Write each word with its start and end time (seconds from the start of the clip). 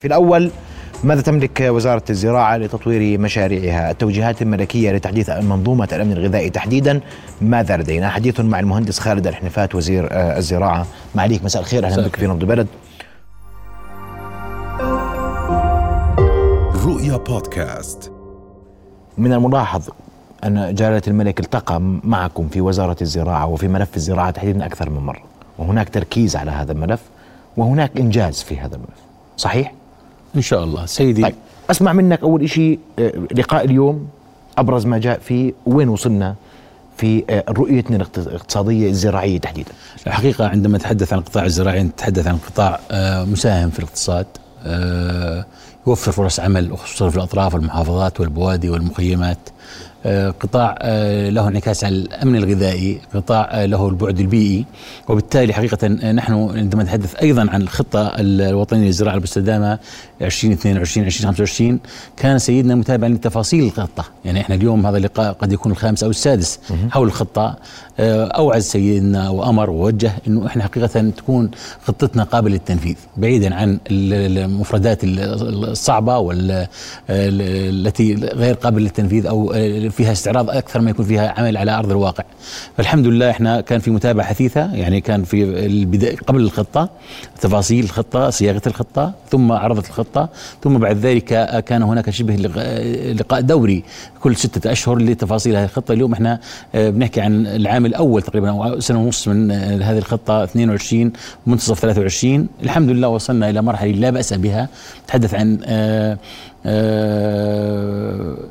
في 0.00 0.06
الأول 0.06 0.50
ماذا 1.04 1.20
تملك 1.20 1.60
وزارة 1.60 2.02
الزراعة 2.10 2.56
لتطوير 2.56 3.18
مشاريعها؟ 3.18 3.90
التوجيهات 3.90 4.42
الملكية 4.42 4.92
لتحديث 4.92 5.30
منظومة 5.30 5.88
الأمن 5.92 6.12
الغذائي 6.12 6.50
تحديدا. 6.50 7.00
ماذا 7.40 7.76
لدينا؟ 7.76 8.08
حديث 8.08 8.40
مع 8.40 8.60
المهندس 8.60 8.98
خالد 8.98 9.26
الحنفات 9.26 9.74
وزير 9.74 10.08
آه، 10.12 10.38
الزراعة. 10.38 10.86
معليك 11.14 11.44
مساء 11.44 11.62
الخير. 11.62 11.86
أهلا 11.86 12.06
بك 12.06 12.16
في 12.16 12.26
نبض 12.26 12.40
البلد. 12.42 12.66
رؤيا 16.84 17.16
بودكاست. 17.16 18.12
من 19.18 19.32
الملاحظ 19.32 19.88
أن 20.44 20.74
جلالة 20.74 21.02
الملك 21.08 21.40
التقى 21.40 21.80
معكم 22.04 22.48
في 22.48 22.60
وزارة 22.60 22.96
الزراعة 23.02 23.46
وفي 23.46 23.68
ملف 23.68 23.96
الزراعة 23.96 24.30
تحديدا 24.30 24.66
أكثر 24.66 24.90
من 24.90 25.00
مرة. 25.00 25.22
وهناك 25.58 25.88
تركيز 25.88 26.36
على 26.36 26.50
هذا 26.50 26.72
الملف 26.72 27.00
وهناك 27.56 27.96
إنجاز 27.96 28.42
في 28.42 28.58
هذا 28.58 28.74
الملف. 28.74 28.98
صحيح؟ 29.36 29.77
إن 30.36 30.40
شاء 30.40 30.64
الله. 30.64 30.86
سيدي 30.86 31.22
طيب. 31.22 31.34
أسمع 31.70 31.92
منك 31.92 32.20
أول 32.22 32.50
شيء 32.50 32.78
آه، 32.98 33.12
لقاء 33.36 33.64
اليوم 33.64 34.08
أبرز 34.58 34.86
ما 34.86 34.98
جاء 34.98 35.18
فيه 35.18 35.52
وين 35.66 35.88
وصلنا 35.88 36.34
في 36.96 37.24
آه، 37.30 37.44
رؤيتنا 37.48 37.96
الاقت- 37.96 38.18
الاقتصادية 38.18 38.90
الزراعية 38.90 39.38
تحديدا. 39.38 39.70
الحقيقة 40.06 40.48
عندما 40.48 40.78
نتحدث 40.78 41.12
عن 41.12 41.18
القطاع 41.18 41.44
الزراعي 41.44 41.82
نتحدث 41.82 42.26
عن 42.26 42.36
قطاع 42.36 42.80
آه، 42.90 43.24
مساهم 43.24 43.70
في 43.70 43.78
الاقتصاد 43.78 44.26
يوفر 45.86 46.12
فرص 46.12 46.40
عمل 46.40 46.78
خصوصا 46.78 47.08
في 47.10 47.16
الأطراف 47.16 47.54
والمحافظات 47.54 48.20
والبوادي 48.20 48.70
والمخيمات. 48.70 49.38
قطاع 50.40 50.78
آه، 50.80 51.30
له 51.30 51.48
انعكاس 51.48 51.84
على 51.84 51.94
الأمن 51.94 52.36
الغذائي، 52.36 53.00
قطاع 53.14 53.48
آه، 53.52 53.66
له 53.66 53.88
البعد 53.88 54.20
البيئي، 54.20 54.64
وبالتالي 55.08 55.52
حقيقة 55.52 55.86
آه، 55.86 56.12
نحن 56.12 56.32
عندما 56.58 56.82
نتحدث 56.82 57.14
أيضا 57.14 57.50
عن 57.50 57.62
الخطة 57.62 58.12
الوطنية 58.18 58.86
للزراعة 58.86 59.14
المستدامه 59.16 59.78
2022 60.22 61.06
2025 61.06 61.80
كان 62.16 62.38
سيدنا 62.38 62.74
متابعا 62.74 63.08
لتفاصيل 63.08 63.64
الخطة، 63.64 64.04
يعني 64.24 64.40
إحنا 64.40 64.54
اليوم 64.54 64.86
هذا 64.86 64.96
اللقاء 64.96 65.32
قد 65.32 65.52
يكون 65.52 65.72
الخامس 65.72 66.02
أو 66.04 66.10
السادس 66.10 66.58
حول 66.90 67.06
الخطة. 67.06 67.56
اوعز 68.00 68.64
سيدنا 68.64 69.28
وأمر 69.28 69.70
ووجه 69.70 70.12
إنه 70.26 70.46
إحنا 70.46 70.62
حقيقة 70.62 71.10
تكون 71.16 71.50
خطتنا 71.84 72.22
قابلة 72.24 72.52
للتنفيذ، 72.54 72.96
بعيدا 73.16 73.54
عن 73.54 73.78
ال- 73.90 74.38
المفردات 74.38 75.04
ال- 75.04 75.64
الصعبة 75.70 76.18
والتي 77.08 78.14
غير 78.14 78.54
قابلة 78.54 78.82
للتنفيذ 78.84 79.26
أو 79.26 79.52
فيها 79.98 80.12
استعراض 80.12 80.50
أكثر 80.50 80.80
ما 80.80 80.90
يكون 80.90 81.04
فيها 81.06 81.34
عمل 81.38 81.56
على 81.56 81.70
أرض 81.78 81.90
الواقع. 81.90 82.24
فالحمد 82.76 83.06
لله 83.06 83.30
إحنا 83.30 83.60
كان 83.60 83.80
في 83.80 83.90
متابعة 83.90 84.26
حثيثة 84.26 84.74
يعني 84.74 85.00
كان 85.00 85.24
في 85.24 86.16
قبل 86.26 86.40
الخطة 86.40 86.88
تفاصيل 87.40 87.84
الخطة، 87.84 88.30
صياغة 88.30 88.62
الخطة، 88.66 89.12
ثم 89.30 89.52
عرضت 89.52 89.86
الخطة، 89.88 90.28
ثم 90.64 90.78
بعد 90.78 90.96
ذلك 90.98 91.24
كان 91.66 91.82
هناك 91.82 92.10
شبه 92.10 92.34
لق- 92.34 93.12
لقاء 93.20 93.40
دوري 93.40 93.84
كل 94.20 94.36
ستة 94.36 94.72
أشهر 94.72 94.98
لتفاصيل 94.98 95.56
هذه 95.56 95.64
الخطة، 95.64 95.92
اليوم 95.92 96.12
إحنا 96.12 96.40
آه، 96.74 96.90
بنحكي 96.90 97.20
عن 97.20 97.46
العام 97.46 97.86
الأول 97.86 98.22
تقريبا 98.22 98.50
أو 98.50 98.80
سنة 98.80 98.98
ونص 99.02 99.28
من 99.28 99.50
هذه 99.82 99.98
الخطة 99.98 100.44
22 100.44 101.12
منتصف 101.46 101.80
23 101.80 102.48
الحمد 102.62 102.90
لله 102.90 103.08
وصلنا 103.08 103.50
إلى 103.50 103.62
مرحلة 103.62 103.90
لا 103.92 104.10
بأس 104.10 104.32
بها. 104.34 104.68
نتحدث 105.04 105.34
عن 105.34 105.58
آه، 105.64 106.18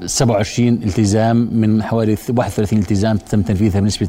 27 0.06 0.68
التزام 0.84 1.50
من 1.52 1.84
حوالي 1.84 2.16
31 2.38 2.80
التزام 2.80 3.18
تم 3.18 3.42
تنفيذها 3.42 3.80
بنسبة 3.80 4.08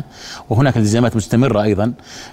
100% 0.00 0.02
وهناك 0.50 0.76
التزامات 0.76 1.16
مستمرة 1.16 1.62
أيضا. 1.62 1.92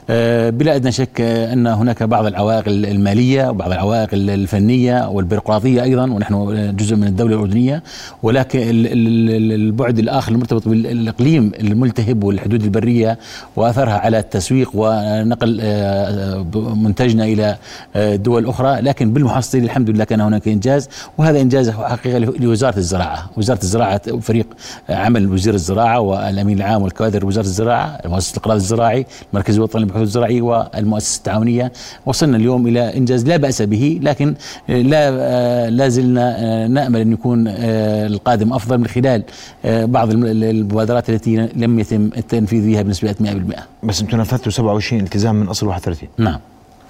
آه، 0.09 0.49
بلا 0.49 0.75
أدنى 0.75 0.91
شك 0.91 1.21
آه، 1.21 1.53
أن 1.53 1.67
هناك 1.67 2.03
بعض 2.03 2.25
العوائق 2.25 2.63
المالية 2.67 3.49
وبعض 3.49 3.71
العوائق 3.71 4.09
الفنية 4.13 5.09
والبيروقراطية 5.09 5.83
أيضا 5.83 6.03
ونحن 6.03 6.75
جزء 6.75 6.95
من 6.95 7.07
الدولة 7.07 7.35
الأردنية. 7.35 7.83
ولكن 8.23 8.59
ال- 8.59 8.87
ال- 8.87 9.29
ال- 9.29 9.51
البعد 9.51 9.99
الآخر 9.99 10.31
المرتبط 10.31 10.67
بالإقليم 10.67 11.51
الملتهب 11.59 12.23
والحدود 12.23 12.63
البرية 12.63 13.17
واثرها 13.55 13.93
على 13.97 14.19
التسويق 14.19 14.71
ونقل 14.73 15.59
آه، 15.61 16.45
منتجنا 16.75 17.57
آه، 17.95 18.15
دول 18.15 18.45
أخرى. 18.45 18.81
لكن 18.81 19.13
بالمحصله 19.13 19.63
الحمد 19.63 19.89
لله 19.89 20.03
كان 20.03 20.21
هناك 20.21 20.47
إنجاز. 20.47 20.89
وهذا 21.17 21.41
انجاز 21.41 21.69
حقيقة 21.69 22.17
لوزارة 22.19 22.77
الزراعة، 22.77 23.29
وزارة 23.37 23.59
الزراعة 23.63 24.19
فريق 24.19 24.47
عمل 24.89 25.27
وزير 25.31 25.53
الزراعة 25.53 25.99
والأمين 25.99 26.57
العام 26.57 26.81
والكوادر 26.81 27.25
وزارة 27.25 27.45
الزراعة، 27.45 27.99
مؤسسه 28.05 28.31
الاقراض 28.33 28.55
الزراعي، 28.55 29.05
المركز 29.33 29.55
الوطني 29.55 29.81
للبحوث 29.81 30.01
الزراعيه 30.01 30.41
والمؤسسة 30.41 31.17
التعاونية، 31.17 31.71
وصلنا 32.05 32.37
اليوم 32.37 32.67
إلى 32.67 32.97
إنجاز 32.97 33.25
لا 33.25 33.37
بأس 33.37 33.61
به 33.61 33.99
لكن 34.03 34.35
لا 34.69 35.09
آه، 35.11 35.69
لا 35.69 35.89
زلنا 35.89 36.35
آه، 36.39 36.67
نأمل 36.67 36.99
أن 36.99 37.11
يكون 37.13 37.47
آه، 37.47 38.07
القادم 38.07 38.53
أفضل 38.53 38.77
من 38.77 38.87
خلال 38.87 39.23
بعض 39.65 40.09
الم- 40.09 40.25
المبادرات 40.25 41.09
التي 41.09 41.35
لم 41.55 41.79
يتم 41.79 42.09
التنفيذ 42.17 42.63
فيها 42.63 42.81
بنسبة 42.81 43.15
100%. 43.19 43.59
بس 43.83 44.01
أنتم 44.01 44.17
نفذتوا 44.21 44.51
27 44.51 45.01
التزام 45.01 45.35
من 45.35 45.47
أصل 45.47 45.67
31 45.67 46.09
نعم. 46.17 46.39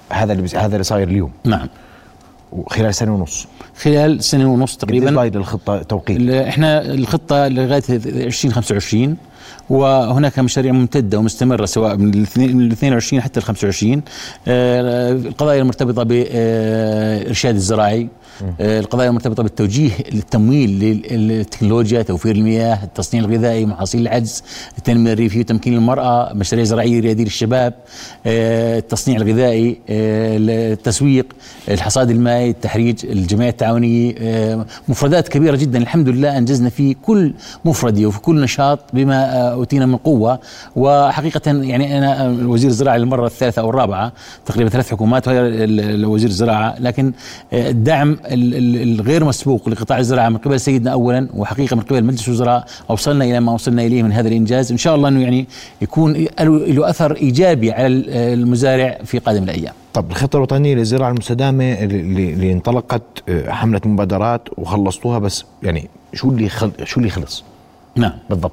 هذا 0.10 0.32
اللي 0.32 0.44
بس 0.44 0.56
هذا 0.56 0.74
اللي 0.74 0.84
صاير 0.84 1.08
اليوم. 1.08 1.32
نعم. 1.46 1.68
وخلال 2.52 2.96
سنة 2.96 3.16
ونص. 3.16 3.48
خلال 3.82 4.24
سنة 4.24 4.54
ونص 4.54 4.78
تقريبا. 4.78 5.12
باقي 5.12 5.30
للخطه 5.30 5.82
توقيت. 5.82 6.30
إحنا 6.30 6.82
الخطة 6.82 7.48
لغاية 7.48 7.84
2025 7.90 9.18
وهناك 9.70 10.40
مشاريع 10.40 10.72
ممتدة 10.72 11.20
ومستمرة 11.20 11.66
سواء 11.66 11.96
من 11.98 12.14
ال 12.14 12.72
22 12.72 13.22
حتى 13.22 13.40
ال 13.40 13.44
25 13.46 14.02
آه، 14.48 15.12
القضايا 15.12 15.62
المرتبطة 15.62 16.04
بالارشاد 16.04 17.56
الزراعي 17.56 18.02
آه، 18.02 18.08
القضايا 18.60 19.10
المرتبطه 19.10 19.44
بالتوجيه 19.44 19.92
للتمويل 20.12 20.70
للتكنولوجيا 21.12 22.02
توفير 22.02 22.36
المياه 22.36 22.84
التصنيع 22.84 23.24
الغذائي 23.24 23.66
محاصيل 23.66 24.02
العجز 24.02 24.44
التنميه 24.78 25.14
الريفيه 25.14 25.40
وتمكين 25.40 25.74
المرأة 25.74 26.34
مشاريع 26.34 26.66
زراعية 26.66 27.00
رياديه 27.00 27.24
للشباب 27.24 27.74
آه، 28.26 28.80
التصنيع 28.80 29.18
الغذائي 29.18 29.70
آه، 29.90 30.38
التسويق 30.74 31.26
الحصاد 31.70 32.10
المائي 32.10 32.50
التحريج 32.50 33.06
الجمعية 33.06 33.50
التعاونية 33.50 34.16
آه، 34.20 34.66
مفردات 34.88 35.28
كبيرة 35.28 35.56
جدا. 35.56 35.78
الحمد 35.80 36.10
لله 36.10 36.38
أنجزنا 36.38 36.70
في 36.70 36.94
كل 36.94 37.34
مفردي 37.66 38.06
وفي 38.06 38.20
كل 38.20 38.42
نشاط 38.42 38.80
بما 38.94 39.36
آه، 39.36 39.54
أوتينا 39.54 39.86
من 39.86 39.96
قوة. 39.98 40.40
وحقيقة 40.76 41.42
يعني 41.52 41.98
أنا 41.98 42.26
آه، 42.26 42.30
وزير 42.48 42.70
الزراعة 42.70 42.98
للمرة 42.98 43.26
الثالثة 43.26 43.62
أو 43.62 43.70
الرابعة 43.70 44.12
تقريبا 44.46 44.70
ثلاث 44.70 44.92
حكومات 44.92 45.28
وهي 45.28 46.06
وزير 46.06 46.30
الزراعة. 46.30 46.76
لكن 46.80 47.12
آه، 47.54 47.70
الدعم 47.70 48.12
ال- 48.12 48.20
ال- 48.26 48.29
الغير 48.30 49.24
مسبوق 49.26 49.70
لقطاع 49.70 50.00
الزراعة 50.00 50.30
من 50.30 50.38
قبل 50.38 50.60
سيدنا 50.60 50.92
اولا 50.92 51.28
وحقيقة 51.34 51.76
من 51.76 51.82
قبل 51.82 52.04
مجلس 52.04 52.28
الوزراء 52.28 52.66
أوصلنا 52.90 53.26
إلى 53.26 53.40
ما 53.40 53.52
وصلنا 53.52 53.82
إليه 53.86 54.04
من 54.04 54.12
هذا 54.12 54.28
الإنجاز. 54.28 54.72
إن 54.72 54.78
شاء 54.78 54.96
الله 54.96 55.10
إنه 55.10 55.22
يعني 55.22 55.48
يكون 55.82 56.14
له 56.42 56.90
أثر 56.90 57.16
إيجابي 57.16 57.72
على 57.72 57.88
ال- 57.88 58.10
المزارع 58.10 58.98
في 59.06 59.20
قادم 59.20 59.44
الأيام. 59.44 59.74
طب 59.94 60.12
الخطة 60.12 60.38
الوطنية 60.38 60.76
للزراعه 60.76 61.10
المستدامة 61.12 61.74
اللي 61.74 62.52
انطلقت 62.54 63.02
آه، 63.30 63.52
حمله 63.52 63.82
مبادرات 63.86 64.42
وخلصتوها 64.58 65.20
بس 65.20 65.44
يعني 65.64 65.90
شو 66.14 66.30
اللي 66.30 66.50
خل... 66.50 66.72
شو 66.84 67.00
اللي 67.00 67.10
خلص؟ 67.10 67.44
نعم. 67.96 68.12
بالضبط. 68.30 68.52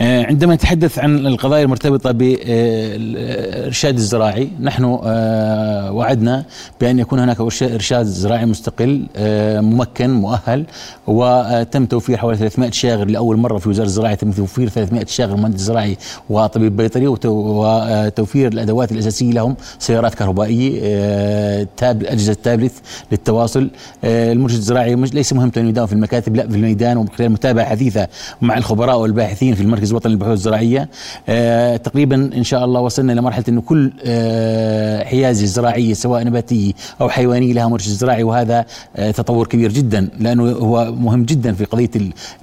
آه، 0.00 0.24
عندما 0.26 0.54
نتحدث 0.54 0.98
عن 0.98 1.26
القضايا 1.26 1.62
المرتبطة 1.64 2.10
بالإرشاد 2.12 3.94
الزراعي 3.94 4.48
نحن 4.60 4.98
آه، 5.04 5.92
وعدنا 5.92 6.44
بأن 6.80 6.98
يكون 6.98 7.18
هناك 7.18 7.36
إرشا- 7.36 7.62
إرشاد 7.62 8.06
زراعي 8.06 8.46
مستقل 8.46 9.06
آه، 9.16 9.60
ممكن 9.60 10.10
مؤهل 10.10 10.64
وتم 11.06 11.86
توفير 11.86 12.16
حوالي 12.16 12.38
300 12.38 12.70
شاغر 12.70 13.04
لأول 13.06 13.36
مرة 13.36 13.58
في 13.58 13.68
وزارة 13.68 13.86
الزراعة 13.86 14.14
تم 14.14 14.30
توفير 14.32 14.68
300 14.68 15.06
شاغر 15.06 15.36
مهندس 15.36 15.60
زراعي 15.60 15.96
وطبيب 16.30 16.76
بيطري 16.76 17.06
وتو- 17.16 17.26
وتوفير 17.26 18.52
الأدوات 18.52 18.92
الأساسية 18.92 19.30
لهم 19.32 19.56
سيارات 19.78 20.14
كهربائية 20.14 21.68
تاب 21.76 22.02
أجهزة 22.04 22.36
تابلت 22.42 22.72
للتواصل. 23.12 23.70
المرشد 24.04 24.56
الزراعي 24.56 24.94
ليس 24.94 25.32
مهمته 25.32 25.60
أن 25.60 25.68
يداوم 25.68 25.86
في 25.86 25.92
المكاتب 25.92 26.36
لا 26.36 26.48
في 26.48 26.56
الميدان 26.56 26.96
ومن 26.96 27.08
خلال 27.08 27.30
متابعة 27.32 27.64
حثيثة 27.66 28.08
مع 28.40 28.58
الخبراء 28.58 28.71
والباحثين 28.80 29.54
في 29.54 29.60
المركز 29.60 29.90
الوطني 29.90 30.12
للبحوث 30.12 30.32
الزراعية 30.32 30.88
آه، 31.28 31.76
تقريبا 31.76 32.30
إن 32.36 32.44
شاء 32.44 32.64
الله 32.64 32.80
وصلنا 32.80 33.12
إلى 33.12 33.20
مرحلة 33.20 33.44
انه 33.48 33.60
كل 33.60 33.92
آه، 34.04 35.04
حيازه 35.04 35.46
زراعيه 35.46 35.94
سواء 35.94 36.24
نباتيه 36.24 36.72
أو 37.00 37.08
حيوانيه 37.08 37.52
لها 37.52 37.68
مرشد 37.68 37.90
زراعي 37.90 38.22
وهذا 38.22 38.64
آه، 38.96 39.10
تطور 39.10 39.46
كبير 39.46 39.72
جدا 39.72 40.08
لأنه 40.20 40.50
هو 40.50 40.92
مهم 40.92 41.24
جدا 41.24 41.52
في 41.52 41.64
قضية 41.64 41.90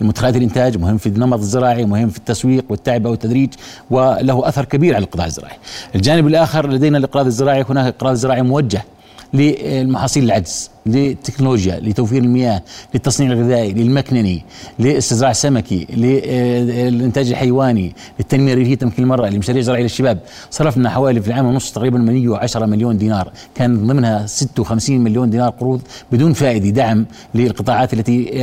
المدخلات 0.01 0.35
الإنتاج 0.35 0.77
مهم 0.77 0.97
في 0.97 1.09
النمط 1.09 1.39
الزراعي 1.39 1.85
مهم 1.85 2.09
في 2.09 2.17
التسويق 2.17 2.65
والتعبئه 2.69 3.09
والتدريج 3.09 3.53
وله 3.89 4.47
أثر 4.47 4.65
كبير 4.65 4.95
على 4.95 5.03
القطاع 5.03 5.25
الزراعي. 5.25 5.57
الجانب 5.95 6.27
الآخر 6.27 6.69
لدينا 6.69 6.97
الإقراض 6.97 7.25
الزراعي 7.25 7.65
هناك 7.69 7.95
إقراض 7.95 8.13
زراعي 8.13 8.41
موجه 8.41 8.83
للمحاصيل 9.33 10.23
العدس 10.23 10.69
للتكنولوجيا 10.85 11.79
لتوفير 11.79 12.23
المياه 12.23 12.61
للتصنيع 12.93 13.31
الغذائي 13.31 13.73
للمكنني 13.73 14.43
للاستزراع 14.79 15.31
السمكي 15.31 15.87
للإنتاج 15.89 17.29
الحيواني 17.29 17.95
للتنمية 18.19 18.53
الريفية 18.53 18.75
تمكين 18.75 19.03
المرأة 19.03 19.29
لمشاريع 19.29 19.61
زراعية 19.61 19.83
للشباب. 19.83 20.19
صرفنا 20.51 20.89
حوالي 20.89 21.21
في 21.21 21.27
العام 21.27 21.45
ونص 21.45 21.71
تقريبا 21.71 21.97
110 21.97 22.65
مليون 22.65 22.97
دينار. 22.97 23.31
كان 23.55 23.87
ضمنها 23.87 24.25
56 24.25 24.99
مليون 24.99 25.29
دينار 25.29 25.49
قروض 25.49 25.81
بدون 26.11 26.33
فائدة 26.33 26.69
دعم 26.69 27.05
للقطاعات 27.35 27.93
التي 27.93 28.29
آه، 28.33 28.35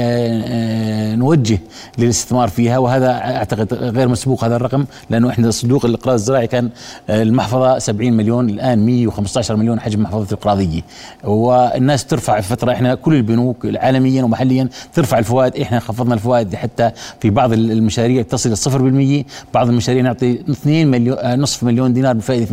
آه، 0.47 1.15
نوجه 1.15 1.59
للاستثمار 1.99 2.49
فيها. 2.49 2.79
وهذا 2.79 3.11
أعتقد 3.11 3.75
غير 3.75 4.09
مسبوق 4.09 4.45
هذا 4.45 4.57
الرقم 4.57 4.85
لأنه 5.11 5.31
إحنا 5.31 5.51
صندوق 5.51 5.85
الإقراض 5.85 6.15
الزراعي 6.15 6.47
كان 6.47 6.71
آه، 7.11 7.23
المحفظة 7.23 7.79
70 7.79 8.13
مليون 8.13 8.51
الآن 8.51 8.87
115 8.87 9.57
مليون 9.57 9.81
حجم 9.81 10.03
محفظة 10.03 10.37
الاقراضيه 10.77 10.83
والناس 11.25 12.07
ترفع 12.07 12.41
في 12.41 12.49
فترة 12.49 12.73
إحنا 12.73 12.95
كل 12.95 13.15
البنوك 13.15 13.67
عالميا 13.77 14.25
ومحليا 14.25 14.69
ترفع 14.95 15.19
الفوائد. 15.19 15.57
إحنا 15.57 15.81
خفضنا 15.81 16.15
الفوائد 16.15 16.55
حتى 16.55 16.91
في 17.21 17.31
بعض 17.31 17.53
المشاريع 17.53 18.23
تصل 18.23 18.51
ل 18.51 18.57
0% 18.57 19.25
بعض 19.55 19.69
المشاريع 19.69 20.03
نعطي 20.03 20.41
2 20.51 20.87
مليون 20.87 21.41
نصف 21.41 21.63
مليون 21.63 21.93
دينار 21.93 22.15
بفائدة 22.15 22.47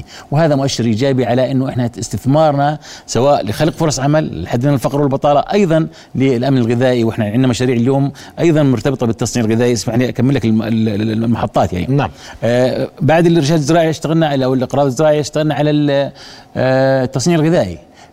2% 0.00 0.02
وهذا 0.30 0.54
مؤشر 0.54 0.84
إيجابي 0.84 1.26
على 1.26 1.50
إنه 1.50 1.68
إحنا 1.68 1.90
استثمارنا 1.98 2.78
سواء 3.06 3.46
لخلق 3.46 3.72
فرص 3.72 4.00
عمل 4.00 4.42
لحد 4.42 4.66
من 4.66 4.74
الفقر 4.74 5.00
والبطالة 5.00 5.40
أيضا 5.40 5.88
للأمن 6.14 6.58
الغذائي. 6.58 7.04
وإحنا 7.04 7.24
عندنا 7.24 7.46
مشاريع 7.46 7.76
اليوم 7.76 8.12
أيضا 8.40 8.62
مرتبطة 8.62 9.06
بالتصنيع 9.06 9.46
الغذائي. 9.46 9.72
اسمح 9.72 9.94
لي 9.94 10.08
أكمل 10.08 10.34
لك 10.34 10.44
المحطات 10.44 11.72
يعني. 11.72 11.96
نعم. 11.96 12.10
آه 12.44 12.88
بعد 13.00 13.26
الإرشاد 13.26 13.58
الزراعي 13.58 13.90
اشتغلنا 13.90 14.26
على 14.26 14.44
أو 14.44 14.54
الإقراض 14.54 14.86
الزراعي 14.86 15.20
اشتغلنا 15.20 15.54
على 15.54 16.12
آه، 16.56 17.04
التصنيع 17.04 17.38
الغذائي. 17.38 17.65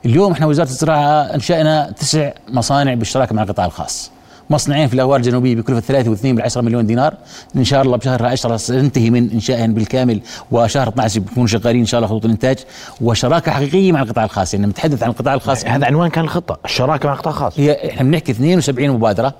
اليوم 0.05 0.31
إحنا 0.31 0.45
وزارة 0.45 0.67
الزراعة 0.67 1.21
أنشأنا 1.21 1.91
تسع 1.91 2.31
مصانع 2.49 2.93
بالشراكه 2.93 3.35
مع 3.35 3.43
القطاع 3.43 3.65
الخاص. 3.65 4.11
مصنعين 4.49 4.87
في 4.87 4.93
الاغوار 4.93 5.19
الجنوبية 5.19 5.55
بكلفة 5.55 5.79
3 5.79 6.15
و2 6.15 6.21
بالعشرة 6.23 6.61
مليون 6.61 6.85
دينار. 6.85 7.13
إن 7.55 7.63
شاء 7.63 7.81
الله 7.81 7.97
بشهر 7.97 8.25
10 8.25 8.57
سننتهي 8.57 9.09
من 9.09 9.29
انشائهم 9.31 9.73
بالكامل 9.73 10.21
وشهر 10.51 10.87
12 10.87 11.19
بيكونوا 11.19 11.47
شغالين 11.47 11.79
إن 11.79 11.85
شاء 11.85 11.97
الله 11.97 12.07
خطوط 12.07 12.25
الإنتاج. 12.25 12.57
وشراكة 13.01 13.51
حقيقية 13.51 13.91
مع 13.91 14.01
القطاع 14.01 14.23
الخاص 14.23 14.53
يعني 14.53 14.67
نتحدث 14.67 15.03
عن 15.03 15.09
القطاع 15.09 15.33
الخاص. 15.33 15.65
هذا 15.65 15.85
عنوان 15.85 16.09
كان 16.09 16.23
الخطة 16.23 16.59
الشراكة 16.65 17.07
مع 17.07 17.13
القطاع 17.13 17.31
الخاص. 17.31 17.59
هي 17.59 17.89
إحنا 17.89 18.03
بنحكي 18.03 18.31
72 18.31 18.89
مبادرة 18.89 19.33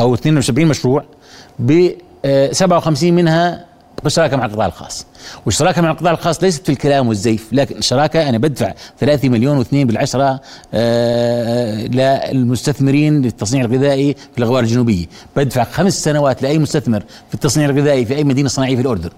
أو 0.00 0.14
72 0.14 0.66
مشروع 0.68 1.04
ب 1.58 1.90
57 2.52 3.12
منها 3.12 3.64
بالشراكه 4.04 4.36
مع 4.36 4.44
القطاع 4.44 4.66
الخاص. 4.66 5.06
والشراكة 5.46 5.82
مع 5.82 5.90
القطاع 5.90 6.12
الخاص 6.12 6.42
ليست 6.42 6.66
في 6.66 6.72
الكلام 6.72 7.08
والزيف 7.08 7.48
لكن 7.52 7.80
شراكه 7.80 8.28
أنا 8.28 8.38
بدفع 8.38 8.74
3 8.98 9.28
مليون 9.28 9.64
و2 9.64 9.68
بالعشرة 9.72 10.40
آه، 10.74 11.86
للمستثمرين 11.86 13.22
للتصنيع 13.22 13.64
الغذائي 13.64 14.14
في 14.14 14.38
الأغوار 14.38 14.62
الجنوبية. 14.62 15.06
بدفع 15.36 15.64
خمس 15.64 16.04
سنوات 16.04 16.42
لأي 16.42 16.58
مستثمر 16.58 17.00
في 17.28 17.34
التصنيع 17.34 17.70
الغذائي 17.70 18.04
في 18.04 18.16
أي 18.16 18.24
مدينة 18.24 18.48
صناعية 18.48 18.74
في 18.76 18.82
الأردن. 18.82 19.10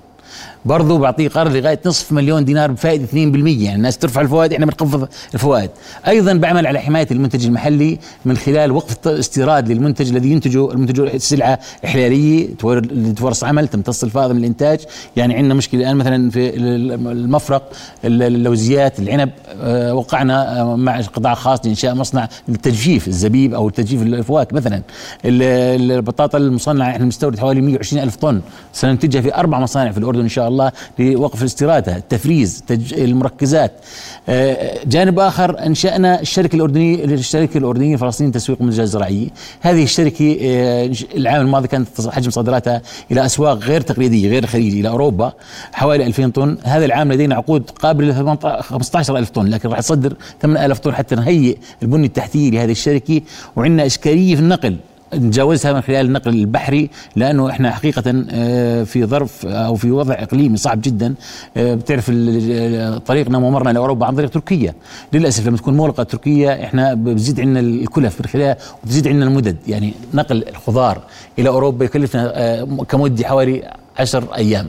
برضه 0.65 0.99
بعطيه 0.99 1.29
قرض 1.29 1.57
لغاية 1.57 1.81
نصف 1.87 2.13
مليون 2.13 2.45
دينار 2.45 2.71
بفائدة 2.71 3.07
2% 3.07 3.15
يعني 3.15 3.75
الناس 3.75 3.99
ترفع 3.99 4.21
الفوائد 4.21 4.53
إحنا 4.53 4.67
بنخفض 4.67 5.09
الفوائد. 5.35 5.71
أيضا 6.07 6.33
بعمل 6.33 6.67
على 6.67 6.79
حماية 6.79 7.07
المنتج 7.11 7.47
المحلي 7.47 7.99
من 8.25 8.37
خلال 8.37 8.73
وقف 8.73 9.09
استيراد 9.09 9.69
للمنتج 9.69 10.09
الذي 10.09 10.31
ينتجه 10.31 10.73
المنتج 10.73 11.17
سلعة 11.17 11.59
إحلالية 11.85 12.49
فرص 13.17 13.45
عمل 13.45 13.69
تمتص 13.69 14.05
الفائض 14.05 14.31
من 14.31 14.39
الإنتاج. 14.39 14.81
يعني 15.17 15.35
عندنا 15.35 15.55
مشكلة 15.55 15.81
الآن 15.81 15.97
مثلا 15.97 16.31
في 16.31 16.57
المفرق 16.57 17.73
اللوزيات 18.05 18.99
العنب. 18.99 19.31
آه، 19.63 19.95
وقعنا 19.95 20.61
آه، 20.61 20.77
مع 20.77 21.01
قطاع 21.01 21.35
خاص 21.35 21.61
لإنشاء 21.65 21.95
مصنع 21.95 22.29
للتجفيف 22.49 23.09
الزبيب 23.09 23.55
أو 23.55 23.69
تجفيف 23.69 24.03
الفواكه 24.03 24.57
مثلا. 24.57 24.83
البطاطا 25.25 26.39
المصنعة 26.39 26.91
إحنا 26.91 27.05
بنستورد 27.05 27.39
حوالي 27.39 27.61
120 27.61 28.03
ألف 28.03 28.17
طن. 28.17 28.41
سننتجها 28.73 29.21
في 29.21 29.35
أربع 29.35 29.61
مصانع 29.61 29.93
في 29.93 29.99
الأردن 29.99 30.28
إن 30.29 30.33
شاء 30.33 30.49
الله 30.49 30.73
لوقف 30.99 31.43
استيرادها 31.43 31.97
التفريز 31.97 32.65
المركزات. 32.93 33.73
آه، 34.29 34.79
جانب 34.87 35.19
آخر 35.19 35.67
أنشأنا 35.67 36.21
الشركة 36.21 36.57
الأردنية 36.57 37.05
الشركة 37.05 37.59
الأردنية 37.59 37.95
الفلسطينية 37.95 38.31
لتسويق 38.31 38.59
المنتجات 38.61 38.85
الزراعيه 38.85 39.29
هذه 39.61 39.83
الشركة 39.83 40.39
آه، 40.43 40.93
العام 41.15 41.41
الماضي 41.47 41.69
كانت 41.69 42.09
حجم 42.09 42.31
صادراتها 42.31 42.83
إلى 43.11 43.27
أسواق 43.27 43.59
غير 43.59 43.81
تقليدية 43.81 44.29
غير 44.29 44.43
الخليج 44.43 44.75
إلى 44.79 44.89
أوروبا 44.89 45.33
حوالي 45.73 46.07
2000 46.07 46.31
طن. 46.31 46.59
هذا 46.65 46.85
العام 46.85 47.13
لدينا 47.13 47.35
عقود 47.35 47.71
قابلة 47.71 48.23
ل 48.23 48.39
15000 48.63 49.31
طن 49.31 49.47
لكن 49.47 49.69
راح 49.69 49.81
تصدر 49.81 50.17
8000 50.43 50.79
طن 50.79 50.95
حتى 50.95 51.15
نهيئ 51.15 51.57
البني 51.83 52.07
التحتية 52.07 52.51
لهذه 52.51 52.71
الشركة. 52.71 53.21
وعندنا 53.57 53.87
إشكالية 53.87 54.35
في 54.35 54.41
النقل. 54.41 54.77
نتجاوزها 55.15 55.73
من 55.73 55.81
خلال 55.81 56.07
النقل 56.07 56.31
البحري 56.31 56.91
لأنه 57.17 57.51
إحنا 57.51 57.71
حقيقة 57.71 58.25
آه، 58.31 58.83
في 58.83 59.05
ظرف 59.05 59.47
أو 59.47 59.75
في 59.75 59.91
وضع 59.91 60.15
إقليمي 60.15 60.57
صعب 60.57 60.81
جدا. 60.81 61.15
آه، 61.57 61.75
بتعرف 61.75 62.11
طريقنا 63.07 63.39
ومرنا 63.39 63.71
لأوروبا 63.71 64.07
عن 64.07 64.17
طريق 64.17 64.31
تركيا. 64.31 64.75
للأسف 65.13 65.47
لما 65.47 65.57
تكون 65.57 65.77
مغلقة 65.77 66.03
تركيا 66.03 66.65
إحنا 66.65 66.95
بزيد 66.95 67.41
عندنا 67.41 67.61
الكلف 67.61 68.21
من 68.21 68.27
خلال 68.27 68.57
وبتزيد 68.83 69.09
عندنا 69.09 69.25
المدد. 69.25 69.57
يعني 69.67 69.95
نقل 70.15 70.49
الخضار 70.49 71.01
إلى 71.39 71.49
أوروبا 71.49 71.85
يكلفنا 71.85 72.33
آه، 72.35 72.65
كمدة 72.89 73.27
حوالي 73.29 73.75
عشر 73.99 74.25
أيام. 74.37 74.67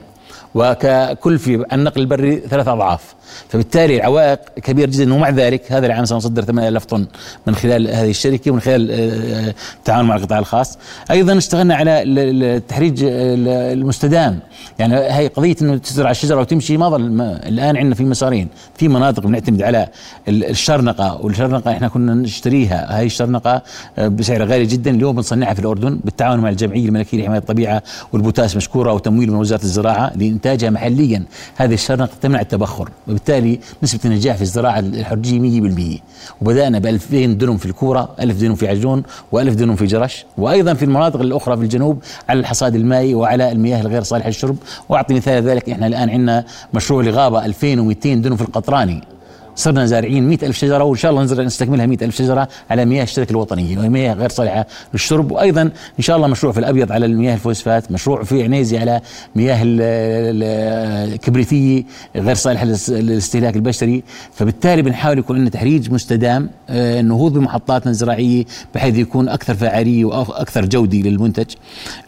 وككلفة 0.55 1.65
النقل 1.73 2.01
البري 2.01 2.39
ثلاث 2.49 2.67
أضعاف. 2.67 3.15
فبالتالي 3.49 3.95
العوائق 3.95 4.39
كبيرة 4.55 4.89
جدا 4.89 5.13
ومع 5.13 5.29
ذلك 5.29 5.71
هذا 5.71 5.85
العام 5.85 6.05
سنصدر 6.05 6.43
8000 6.43 6.85
طن 6.85 7.05
من 7.47 7.55
خلال 7.55 7.87
هذه 7.87 8.09
الشركة 8.09 8.51
ومن 8.51 8.61
خلال 8.61 8.91
آه، 8.91 9.53
التعاون 9.77 10.05
مع 10.05 10.15
القطاع 10.15 10.39
الخاص. 10.39 10.77
أيضا 11.11 11.37
اشتغلنا 11.37 11.75
على 11.75 12.03
التحريج 12.03 13.03
المستدام. 13.03 14.39
يعني 14.79 14.95
هي 14.95 15.27
قضية 15.27 15.55
أنه 15.61 15.77
تزرع 15.77 16.11
الشجرة 16.11 16.39
وتمشي 16.39 16.77
ما 16.77 16.89
ظل 16.89 17.21
الآن 17.21 17.77
عندنا 17.77 17.95
في 17.95 18.03
مسارين 18.03 18.47
في 18.75 18.87
مناطق 18.87 19.23
بنعتمد 19.23 19.61
على 19.61 19.87
الشرنقة 20.27 21.19
والشرنقة 21.21 21.71
إحنا 21.71 21.87
كنا 21.87 22.13
نشتريها. 22.13 22.97
هاي 22.97 23.05
الشرنقة 23.05 23.61
آه، 23.97 24.07
بسعر 24.07 24.43
غالي 24.43 24.65
جدا 24.65 24.91
اليوم 24.91 25.15
بنصنعها 25.15 25.53
في 25.53 25.59
الأردن 25.59 25.99
بالتعاون 26.03 26.39
مع 26.39 26.49
الجمعية 26.49 26.85
الملكية 26.85 27.21
لحماية 27.21 27.39
الطبيعة 27.39 27.83
والبوتاس 28.13 28.55
مشكورة 28.55 28.93
وتمويل 28.93 29.31
من 29.31 29.37
وزارة 29.37 29.63
الزراعة 29.63 30.11
إنتاجها 30.21 30.69
محليا. 30.69 31.23
هذه 31.55 31.73
الشرنقة 31.73 32.09
تمنع 32.21 32.41
التبخر. 32.41 32.89
وبالتالي 33.19 33.59
نسبة 33.83 33.99
النجاح 34.05 34.35
في 34.35 34.41
الزراعة 34.41 34.79
الحرجية 34.79 35.39
100% 35.99 35.99
وبدأنا 36.41 36.79
ب 36.79 36.85
2000 36.85 37.25
دنم 37.25 37.57
في 37.57 37.65
الكورة 37.65 38.09
1000 38.19 38.35
دنم 38.37 38.55
في 38.55 38.67
عجون 38.67 39.03
و1000 39.35 39.37
دنم 39.49 39.75
في 39.75 39.85
جرش 39.85 40.25
وأيضا 40.37 40.73
في 40.73 40.85
المناطق 40.85 41.21
الأخرى 41.21 41.57
في 41.57 41.63
الجنوب 41.63 42.03
على 42.29 42.39
الحصاد 42.39 42.75
المائي 42.75 43.15
وعلى 43.15 43.51
المياه 43.51 43.81
الغير 43.81 44.03
صالحة 44.03 44.27
للشرب. 44.27 44.55
وأعطي 44.89 45.13
مثال 45.13 45.43
ذلك 45.43 45.69
إحنا 45.69 45.87
الآن 45.87 46.09
عندنا 46.09 46.45
مشروع 46.73 47.03
لغابة 47.03 47.45
2200 47.45 48.13
دنم 48.13 48.35
في 48.35 48.41
القطراني. 48.41 49.03
صرنا 49.59 49.85
زارعين 49.85 50.29
مئة 50.29 50.47
ألف 50.47 50.57
شجرة 50.57 50.83
وإن 50.83 50.97
شاء 50.97 51.11
الله 51.11 51.23
نزرع 51.23 51.43
نستكملها 51.43 51.85
مئة 51.85 52.05
ألف 52.05 52.17
شجرة 52.17 52.47
على 52.69 52.85
مياه 52.85 53.03
الشركة 53.03 53.31
الوطنية 53.31 53.77
وهي 53.77 53.89
مياه 53.89 54.13
غير 54.13 54.29
صالحة 54.29 54.65
للشرب. 54.93 55.31
وأيضا 55.31 55.61
إن 55.61 56.03
شاء 56.03 56.15
الله 56.17 56.27
مشروع 56.27 56.53
في 56.53 56.59
الأبيض 56.59 56.91
على 56.91 57.05
المياه 57.05 57.33
الفوسفات 57.33 57.91
مشروع 57.91 58.23
في 58.23 58.43
عنيزي 58.43 58.77
على 58.77 59.01
مياه 59.35 59.59
الكبريتية 61.13 61.83
غير 62.15 62.35
صالحة 62.35 62.65
للاستهلاك 62.89 63.55
البشري. 63.55 64.03
فبالتالي 64.33 64.81
بنحاول 64.81 65.17
يكون 65.17 65.35
عندنا 65.35 65.49
تحريج 65.49 65.91
مستدام 65.91 66.49
آه، 66.69 66.99
النهوض 66.99 67.33
بمحطاتنا 67.33 67.91
الزراعية 67.91 68.45
بحيث 68.75 68.97
يكون 68.97 69.29
أكثر 69.29 69.53
فعالية 69.55 70.05
وأكثر 70.05 70.65
جودة 70.65 70.97
للمنتج. 70.97 71.45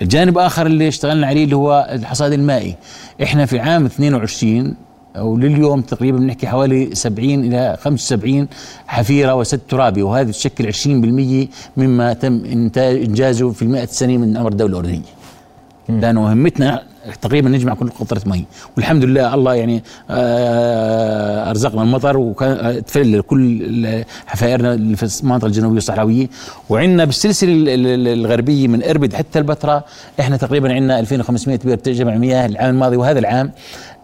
الجانب 0.02 0.38
آخر 0.38 0.66
اللي 0.66 0.88
اشتغلنا 0.88 1.28
عليه 1.28 1.44
اللي 1.44 1.56
هو 1.56 1.90
الحصاد 1.92 2.34
المائي. 2.34 2.76
إحنا 3.24 3.46
في 3.46 3.60
عام 3.60 3.86
22 3.86 4.76
ولليوم 5.20 5.82
تقريبا 5.82 6.18
بنحكي 6.18 6.48
حوالي 6.48 6.96
70 6.96 7.30
إلى 7.44 7.78
75 7.82 8.48
حفيرة 8.88 9.36
وسد 9.36 9.60
ترابي 9.70 10.04
وهذه 10.04 10.32
تشكل 10.32 10.74
20% 10.74 11.48
مما 11.78 12.14
تم 12.14 12.46
انتاج 12.46 12.96
إنجازه 13.04 13.52
في 13.52 13.62
المئة 13.62 13.86
سنه 13.86 14.18
من 14.18 14.38
أمر 14.38 14.52
الدولة 14.52 14.72
الأردنية. 14.80 15.02
لأنه 15.90 16.22
مهمتنا 16.22 16.84
تقريبا 17.22 17.50
نجمع 17.50 17.74
كل 17.74 17.90
قطرة 17.90 18.22
مي. 18.26 18.46
والحمد 18.78 19.04
لله 19.04 19.34
الله 19.34 19.54
يعني 19.54 19.84
آه، 20.10 21.50
أرزقنا 21.50 21.82
المطر 21.82 22.18
وكان 22.18 22.86
تفل 22.86 23.22
كل 23.22 24.04
حفائرنا 24.28 24.96
في 24.96 25.22
المنطقة 25.24 25.48
الجنوبية 25.48 25.78
الصحراويه 25.78 26.28
وعندنا 26.70 27.06
بالسلسلة 27.06 27.52
الغربية 28.14 28.68
من 28.68 28.84
إربد 28.84 29.14
حتى 29.14 29.40
البتراء 29.40 29.86
إحنا 30.20 30.38
تقريبا 30.38 30.74
عندنا 30.74 31.00
2500 31.00 31.60
بير 31.66 31.78
تجمع 31.78 32.16
مياه 32.18 32.46
العام 32.46 32.70
الماضي 32.74 32.96
وهذا 32.98 33.20
العام. 33.20 33.52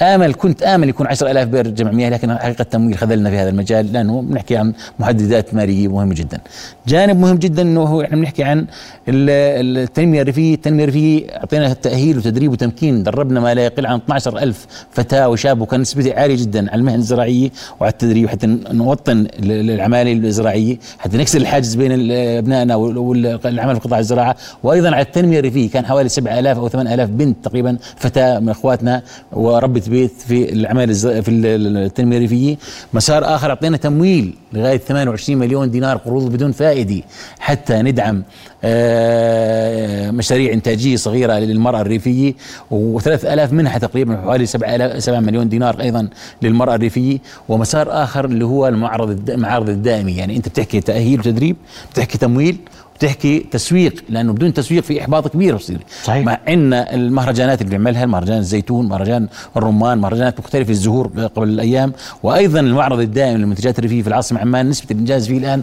آمل 0.01 0.33
كنت 0.33 0.63
آمل 0.63 0.89
يكون 0.89 1.07
10000 1.07 1.47
بئر 1.47 1.67
جمع 1.67 1.91
مياه 1.91 2.09
لكن 2.09 2.37
حقيقة 2.37 2.61
التمويل 2.61 2.97
خذلنا 2.97 3.29
في 3.29 3.37
هذا 3.37 3.49
المجال. 3.49 3.93
لأنه 3.93 4.21
بنحكي 4.21 4.57
عن 4.57 4.73
محددات 4.99 5.53
مالية 5.53 5.87
مهمة 5.87 6.13
جدا. 6.15 6.39
جانب 6.87 7.19
مهم 7.19 7.35
جدا 7.37 7.61
إنه 7.61 7.81
هو 7.83 8.01
إحنا 8.01 8.17
بنحكي 8.17 8.43
عن 8.43 8.59
ال- 9.07 9.77
التنمية 9.77 10.21
الريفية، 10.21 10.53
التنمية 10.55 10.83
الريفية 10.83 11.27
اعطينا 11.29 11.73
تأهيل 11.73 12.17
وتدريب 12.17 12.51
وتمكين، 12.51 13.03
دربنا 13.03 13.39
ما 13.39 13.53
لا 13.53 13.65
يقل 13.65 13.85
عن 13.85 13.95
12000 13.95 14.65
فتاة 14.91 15.29
وشاب 15.29 15.61
وكان 15.61 15.81
نسبتي 15.81 16.13
عالية 16.13 16.35
جدا 16.35 16.71
على 16.71 16.79
المهن 16.79 16.95
الزراعية 16.99 17.49
وعلى 17.79 17.91
التدريب 17.91 18.29
حتى 18.29 18.47
نوطن 18.71 19.17
ال- 19.39 19.69
العمالة 19.71 20.13
الزراعية، 20.13 20.77
حتى 20.99 21.17
نكسر 21.17 21.39
الحاجز 21.41 21.75
بين 21.75 22.11
أبنائنا 22.11 22.75
وال- 22.75 22.97
والعمل 23.45 23.75
في 23.75 23.81
قطاع 23.81 23.99
الزراعة، 23.99 24.35
وأيضا 24.63 24.87
على 24.91 25.01
التنمية 25.01 25.39
الريفية 25.39 25.69
كان 25.69 25.85
حوالي 25.85 26.09
7000 26.09 26.57
أو 26.57 26.67
8000 26.67 27.09
بنت 27.09 27.45
تقريبا 27.45 27.77
فتاة 27.95 28.39
من 28.39 28.49
أخواتنا 28.49 29.01
وربة 29.31 29.81
بيت 29.87 30.11
في 30.27 30.53
العمل 30.53 30.89
الز- 30.89 31.07
في 31.07 31.31
ال- 31.31 31.45
ال- 31.45 31.77
التنمية 31.77 32.17
الريفية، 32.17 32.57
مسار 32.93 33.35
آخر 33.35 33.49
أعطينا 33.49 33.77
تمويل 33.77 34.33
لغاية 34.53 34.77
28 34.77 35.39
مليون 35.39 35.71
دينار 35.71 35.97
قروض 35.97 36.31
بدون 36.31 36.51
فائدة 36.51 37.03
حتى 37.39 37.81
ندعم 37.81 38.23
آه، 38.63 40.11
مشاريع 40.11 40.53
إنتاجية 40.53 40.95
صغيرة 40.95 41.33
للمرأة 41.33 41.81
الريفية. 41.81 42.33
و3000 42.71 43.53
منها 43.53 43.77
تقريبا 43.77 44.17
حوالي 44.17 44.45
7 44.45 44.99
7 44.99 45.19
مليون 45.19 45.49
دينار 45.49 45.81
أيضا 45.81 46.07
للمرأة 46.41 46.75
الريفية. 46.75 47.17
ومسار 47.49 47.87
آخر 48.03 48.25
اللي 48.25 48.45
هو 48.45 48.67
المعرض 48.67 49.29
المعارض 49.29 49.69
الدائمي 49.69 50.11
يعني 50.15 50.37
أنت 50.37 50.47
بتحكي 50.49 50.81
تأهيل 50.81 51.19
وتدريب 51.19 51.55
بتحكي 51.91 52.17
تمويل. 52.17 52.57
بتحكي 52.97 53.39
تسويق 53.39 54.03
لأنه 54.09 54.33
بدون 54.33 54.53
تسويق 54.53 54.83
في 54.83 55.01
إحباط 55.01 55.27
كبير 55.27 55.55
بصير 55.55 55.79
صحيح. 56.03 56.25
مع 56.25 56.39
إن 56.47 56.73
المهرجانات 56.73 57.61
اللي 57.61 57.69
بنعملها 57.77 58.05
مهرجان 58.05 58.37
الزيتون 58.37 58.87
مهرجان 58.89 59.27
الرمان 59.57 59.97
مهرجانات 59.97 60.39
مختلفة 60.39 60.71
الزهور 60.71 61.07
قبل 61.35 61.49
الأيام 61.49 61.93
وأيضا 62.23 62.59
المعرض 62.59 62.99
الدائم 62.99 63.37
للمنتجات 63.37 63.79
الريفيه 63.79 64.01
في 64.01 64.07
العاصمة 64.07 64.39
عمان 64.39 64.69
نسبة 64.69 64.87
الإنجاز 64.91 65.27
فيه 65.27 65.37
الآن 65.37 65.61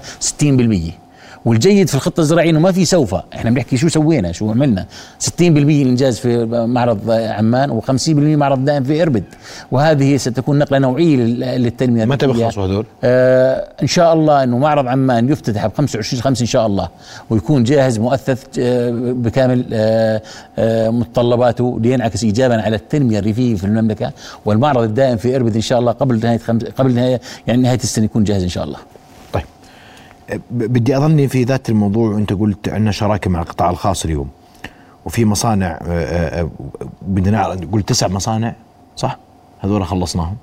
60% 1.01 1.04
والجيد 1.45 1.89
في 1.89 1.95
الخطة 1.95 2.21
الزراعية 2.21 2.51
إنه 2.51 2.61
ما 2.61 2.73
في 2.73 2.85
سوف 2.85 3.15
إحنا 3.35 3.51
بنحكي 3.51 3.77
شو 3.77 3.89
سوينا 3.89 4.33
شو 4.33 4.51
عملنا 4.51 4.87
60% 5.25 5.29
الإنجاز 5.41 6.19
في 6.19 6.45
معرض 6.69 7.11
عمان 7.11 7.81
و50% 7.81 8.09
معرض 8.11 8.65
دائم 8.65 8.85
في 8.85 9.03
إربد 9.03 9.25
وهذه 9.71 10.17
ستكون 10.17 10.59
نقلة 10.59 10.79
نوعية 10.79 11.17
لل- 11.17 11.41
للتنمية 11.63 12.05
متى. 12.05 12.27
بيخلصوا 12.27 12.65
هذول؟ 12.67 12.87
آه 13.05 13.69
إن 13.83 13.87
شاء 13.87 14.15
الله 14.15 14.43
إنه 14.43 14.59
معرض 14.59 14.87
عمان 14.87 15.29
يفتتح 15.29 15.67
ب 15.67 15.73
25 15.77 16.23
5 16.23 16.41
إن 16.43 16.47
شاء 16.47 16.67
الله 16.67 16.89
ويكون 17.31 17.65
جاهز 17.65 17.99
مؤثث 17.99 18.45
آه 18.59 18.91
بكامل 19.13 19.65
آه 19.73 20.23
آه 20.59 20.91
متطلباته 20.91 21.79
لينعكس 21.83 22.25
ايجابا 22.25 22.63
على 22.63 22.77
التنمية 22.77 23.19
الريفية 23.19 23.55
في 23.55 23.65
المملكة 23.65 24.13
والمعرض 24.45 24.83
الدائم 24.83 25.17
في 25.17 25.37
إربد 25.37 25.55
إن 25.55 25.61
شاء 25.61 25.79
الله 25.79 25.93
قبل 25.93 26.21
نهاية 26.21 26.39
خمس 26.39 26.63
قبل 26.65 26.95
نهاية 26.95 27.21
يعني 27.47 27.63
نهاية 27.63 27.79
السنة 27.79 28.05
يكون 28.05 28.25
جاهز 28.25 28.43
إن 28.43 28.49
شاء 28.49 28.65
الله. 28.65 28.79
بدي 30.51 30.97
أظني 30.97 31.29
في 31.29 31.45
ذات 31.45 31.69
الموضوع 31.69 32.11
وانت 32.15 32.33
قلت 32.33 32.69
عندنا 32.69 32.91
شراكة 32.91 33.31
مع 33.31 33.43
القطاع 33.43 33.71
الخاص 33.71 34.05
اليوم 34.05 34.29
وفي 35.05 35.25
مصانع 35.25 35.67
آه، 35.67 35.79
آه، 35.89 36.41
آه، 36.41 36.51
بدنا 37.03 37.45
قلت 37.73 37.89
تسع 37.89 38.09
مصانع 38.09 38.55
صح؟ 38.97 39.19
هذول 39.61 39.85
خلصناهم. 39.87 40.37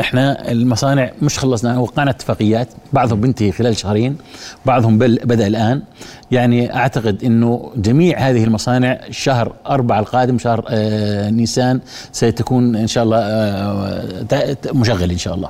إحنا 0.00 0.50
المصانع 0.52 1.10
مش 1.22 1.38
خلصنا 1.38 1.78
وقعنا 1.78 2.10
اتفاقيات 2.10 2.68
بعضهم 2.92 3.20
بينتهي 3.20 3.52
خلال 3.52 3.76
شهرين 3.76 4.16
بعضهم 4.66 4.98
بل 4.98 5.18
بدأ 5.24 5.46
الآن. 5.46 5.82
يعني 6.30 6.74
أعتقد 6.76 7.24
إنه 7.24 7.70
جميع 7.76 8.18
هذه 8.18 8.44
المصانع 8.44 9.00
شهر 9.10 9.52
أربعة 9.66 10.00
القادم 10.00 10.38
شهر 10.38 10.64
آه 10.68 11.30
نيسان 11.30 11.80
ستكون 12.12 12.76
إن 12.76 12.86
شاء 12.86 13.04
الله 13.04 13.18
آه 13.18 14.22
تع- 14.22 14.72
مشغل 14.72 15.10
إن 15.10 15.18
شاء 15.18 15.34
الله. 15.34 15.48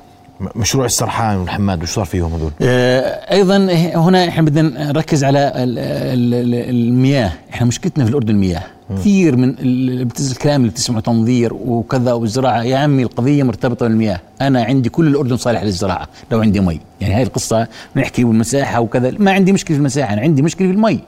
مشروع 0.54 0.84
السرحان 0.84 1.36
والحماد 1.36 1.82
وش 1.82 1.88
صار 1.90 2.04
فيهم 2.04 2.34
هذول؟ 2.34 2.50
آه، 2.62 3.32
أيضا 3.32 3.56
هنا 3.94 4.28
إحنا 4.28 4.42
بدنا 4.42 4.92
نركز 4.92 5.24
على 5.24 5.38
ال- 5.56 5.78
ال- 5.78 6.34
ال- 6.34 6.70
المياه 6.70 7.32
إحنا 7.52 7.66
مشكلتنا 7.66 8.04
في 8.04 8.10
الأردن 8.10 8.30
المياه 8.30 8.62
كثير 8.90 9.36
من 9.36 9.54
الكلام 10.30 10.60
اللي 10.60 10.70
بتسمعه 10.72 11.00
تنظير 11.00 11.54
وكذا 11.54 12.12
والزراعه 12.12 12.62
يا 12.62 12.76
عمي 12.78 13.02
القضية 13.02 13.42
مرتبطة 13.42 13.86
بالمياه. 13.88 14.20
أنا 14.40 14.64
عندي 14.64 14.88
كل 14.88 15.06
الأردن 15.06 15.36
صالح 15.36 15.62
للزراعة 15.62 16.08
لو 16.32 16.40
عندي 16.40 16.60
مي. 16.60 16.80
يعني 17.00 17.14
هاي 17.14 17.22
القصة 17.22 17.66
بنحكي 17.96 18.24
بالمساحه 18.24 18.80
وكذا. 18.80 19.12
ما 19.18 19.32
عندي 19.32 19.52
مشكلة 19.52 19.74
في 19.76 19.80
المساحة 19.80 20.12
أنا 20.12 20.20
عندي 20.22 20.42
مشكلة 20.42 20.68
في 20.68 20.74
المي. 20.74 21.00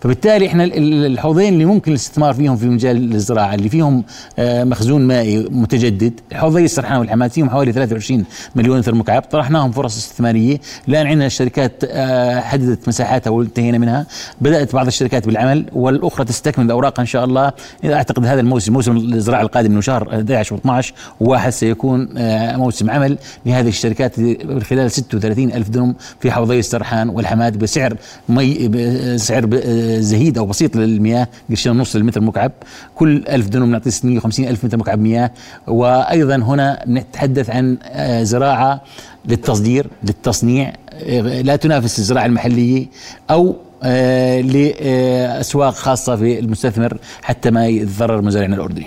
فبالتالي 0.00 0.46
إحنا 0.46 0.64
ال- 0.64 0.76
ال- 0.76 1.06
الحوضين 1.06 1.52
اللي 1.52 1.64
ممكن 1.64 1.90
الاستثمار 1.90 2.34
فيهم 2.34 2.56
في 2.56 2.66
مجال 2.66 3.14
الزراعة 3.14 3.54
اللي 3.54 3.68
فيهم 3.68 4.04
آه، 4.38 4.64
مخزون 4.64 5.02
مائي 5.06 5.46
متجدد 5.50 6.12
حوضي 6.32 6.64
السرحان 6.64 6.98
والحماد 6.98 7.30
فيهم 7.30 7.50
حوالي 7.50 7.72
23 7.72 8.24
مليون 8.56 8.78
متر 8.78 8.94
مكعب 8.94 9.22
طرحناهم 9.22 9.70
فرص 9.72 9.96
استثمارية. 9.96 10.60
الآن 10.88 11.06
عندنا 11.06 11.26
الشركات 11.26 11.72
آه، 11.84 12.40
حددت 12.40 12.88
مساحاتها 12.88 13.30
وانتهينا 13.30 13.78
منها. 13.78 14.06
بدأت 14.40 14.74
بعض 14.74 14.86
الشركات 14.86 15.26
بالعمل 15.26 15.64
والأخرى 15.72 16.24
تستكمل 16.24 16.70
اوراقها 16.70 17.00
إن 17.02 17.06
شاء 17.06 17.17
الله. 17.24 17.52
أعتقد 17.84 18.26
هذا 18.26 18.40
الموسم 18.40 18.72
موسم 18.72 18.96
الزراعة 18.96 19.42
القادم 19.42 19.72
انه 19.72 19.80
شهر 19.80 20.08
11 20.14 20.56
و12 20.56 20.86
وواحد 21.20 21.52
سيكون 21.52 22.08
آه، 22.16 22.56
موسم 22.56 22.90
عمل 22.90 23.18
لهذه 23.46 23.68
الشركات 23.68 24.18
من 24.18 24.62
خلال 24.62 24.90
36 24.90 25.52
ألف 25.52 25.68
دنم 25.68 25.94
في 26.20 26.30
حوضي 26.30 26.58
السرحان 26.58 27.08
والحماد 27.08 27.58
بسعر 27.58 27.96
مي 28.28 28.70
آه، 28.76 30.00
زهيد 30.00 30.38
أو 30.38 30.46
بسيط 30.46 30.76
للمياه 30.76 31.28
قرشين 31.50 31.72
ونص 31.72 31.96
للمتر 31.96 32.20
مكعب. 32.20 32.52
كل 32.94 33.24
ألف 33.28 33.48
دنم 33.48 33.70
نعطي 33.70 33.90
650 33.90 34.48
ألف 34.48 34.64
متر 34.64 34.76
مكعب 34.76 34.98
مياه. 34.98 35.30
وأيضا 35.66 36.36
هنا 36.36 36.84
نتحدث 36.88 37.50
عن 37.50 37.78
آه، 37.84 38.22
زراعة 38.22 38.82
للتصدير 39.24 39.86
للتصنيع 40.02 40.72
آه، 40.92 41.20
لا 41.42 41.56
تنافس 41.56 41.98
الزراعة 41.98 42.26
المحلية 42.26 42.86
أو 43.30 43.56
آه، 43.82 44.40
لأسواق 44.40 45.74
خاصة 45.74 46.16
في 46.16 46.38
المستثمر 46.38 46.98
حتى 47.22 47.50
ما 47.50 47.66
يتضرر 47.66 48.22
مزارعنا 48.22 48.56
الأردني. 48.56 48.86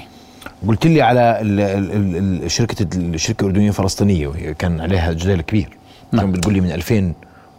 قلت 0.67 0.87
لي 0.87 1.01
على 1.01 2.47
شركة 2.47 2.87
الشركة 2.95 3.41
الأردنية 3.41 3.69
الفلسطينية 3.69 4.27
وهي 4.27 4.53
كان 4.53 4.81
عليها 4.81 5.13
جدال 5.13 5.41
كبير. 5.41 5.77
نعم. 6.11 6.31
بتقول 6.31 6.53
لي 6.53 6.61
من 6.61 6.71
2000 6.71 7.13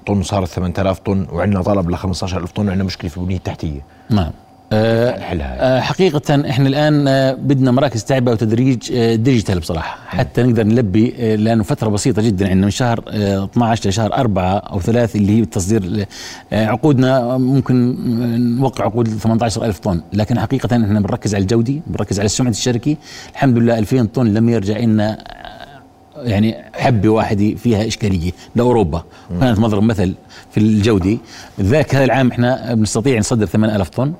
طن 0.06 0.22
صارت 0.22 0.48
8000 0.48 0.98
طن 0.98 1.26
وعندنا 1.32 1.62
طلب 1.62 1.90
ل 1.90 1.96
15000 1.96 2.52
طن 2.52 2.68
وعندنا 2.68 2.84
مشكلة 2.84 3.10
في 3.10 3.16
البنيه 3.16 3.36
التحتيه 3.36 3.80
نعم. 4.10 4.30
نحلها 4.76 5.76
آه، 5.76 5.80
حقيقة 5.80 6.50
إحنا 6.50 6.68
الآن 6.68 7.08
آه، 7.08 7.32
بدنا 7.32 7.70
مراكز 7.70 8.04
تعبئة 8.04 8.32
وتدريج 8.32 8.92
آه، 8.92 9.14
ديجيتال 9.14 9.58
بصراحة. 9.60 9.98
حتى 10.06 10.42
نقدر 10.42 10.62
نلبي 10.64 11.14
آه، 11.18 11.34
لأنه 11.36 11.62
فترة 11.62 11.88
بسيطة 11.88 12.22
جدا. 12.22 12.48
عندنا 12.48 12.64
من 12.64 12.70
شهر 12.70 13.04
آه، 13.08 13.44
12 13.44 13.88
لشهر 13.88 14.14
4 14.14 14.56
أو 14.58 14.80
3 14.80 15.16
اللي 15.16 15.36
هي 15.38 15.40
التصدير 15.40 16.06
آه، 16.52 16.66
عقودنا 16.66 17.38
ممكن 17.38 17.90
آه، 18.22 18.36
نوقع 18.60 18.84
عقود 18.84 19.08
18000 19.08 19.78
طن. 19.78 20.00
لكن 20.12 20.38
حقيقة 20.40 20.66
إحنا 20.76 21.00
بنركز 21.00 21.34
على 21.34 21.42
الجودة 21.42 21.74
بنركز 21.86 22.20
على 22.20 22.28
سمعة 22.28 22.50
الشركة 22.50 22.96
الحمد 23.32 23.58
لله 23.58 23.78
2000 23.78 24.04
طن 24.06 24.26
لم 24.34 24.48
يرجع 24.48 24.78
لنا 24.78 25.18
يعني 26.16 26.54
حبة 26.74 27.08
واحدة 27.08 27.54
فيها 27.54 27.86
إشكالية 27.86 28.32
لأوروبا. 28.56 29.02
كانت 29.40 29.58
مضرب 29.58 29.82
مثل 29.82 30.14
في 30.50 30.60
الجوده 30.60 31.18
لذلك 31.58 31.94
هذا 31.94 32.04
العام 32.04 32.30
إحنا 32.30 32.74
بنستطيع 32.74 33.18
نصدر 33.18 33.46
8000 33.46 33.88
طن. 33.88 34.12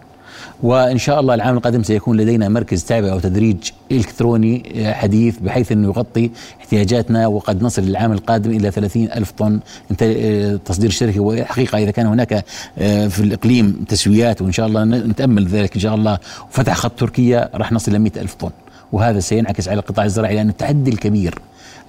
وإن 0.63 0.99
شاء 0.99 1.21
الله 1.21 1.35
العام 1.35 1.57
القادم 1.57 1.83
سيكون 1.83 2.17
لدينا 2.17 2.49
مركز 2.49 2.85
تعبئه 2.85 3.15
وتدريج 3.15 3.57
إلكتروني 3.93 4.73
آه، 4.77 4.93
حديث 4.93 5.39
بحيث 5.39 5.73
أنه 5.73 5.89
يغطي 5.89 6.31
احتياجاتنا 6.61 7.27
وقد 7.27 7.63
نصل 7.63 7.83
العام 7.83 8.13
القادم 8.13 8.51
إلى 8.51 8.71
30 8.71 9.05
ألف 9.05 9.31
طن. 9.31 9.61
آه، 10.03 10.57
تصدير 10.65 10.91
الشركة 10.91 11.21
والحقيقة 11.21 11.79
إذا 11.79 11.91
كان 11.91 12.07
هناك 12.07 12.45
آه، 12.79 13.09
في 13.09 13.21
الإقليم 13.21 13.85
تسويات 13.89 14.43
وإن 14.43 14.53
شاء 14.53 14.67
الله 14.67 14.85
نتأمل 14.85 15.47
ذلك 15.47 15.75
إن 15.75 15.81
شاء 15.81 15.95
الله. 15.95 16.19
وفتح 16.51 16.75
خط 16.75 17.01
تركيا 17.01 17.49
راح 17.55 17.73
نصل 17.73 17.93
ل 17.93 17.99
100 17.99 18.13
ألف 18.17 18.35
طن. 18.35 18.51
وهذا 18.93 19.21
سينعكس 19.21 19.69
على 19.69 19.81
القطاع 19.81 20.05
الزراعي 20.05 20.35
لأن 20.35 20.49
التحدي 20.49 20.91
الكبير 20.91 21.35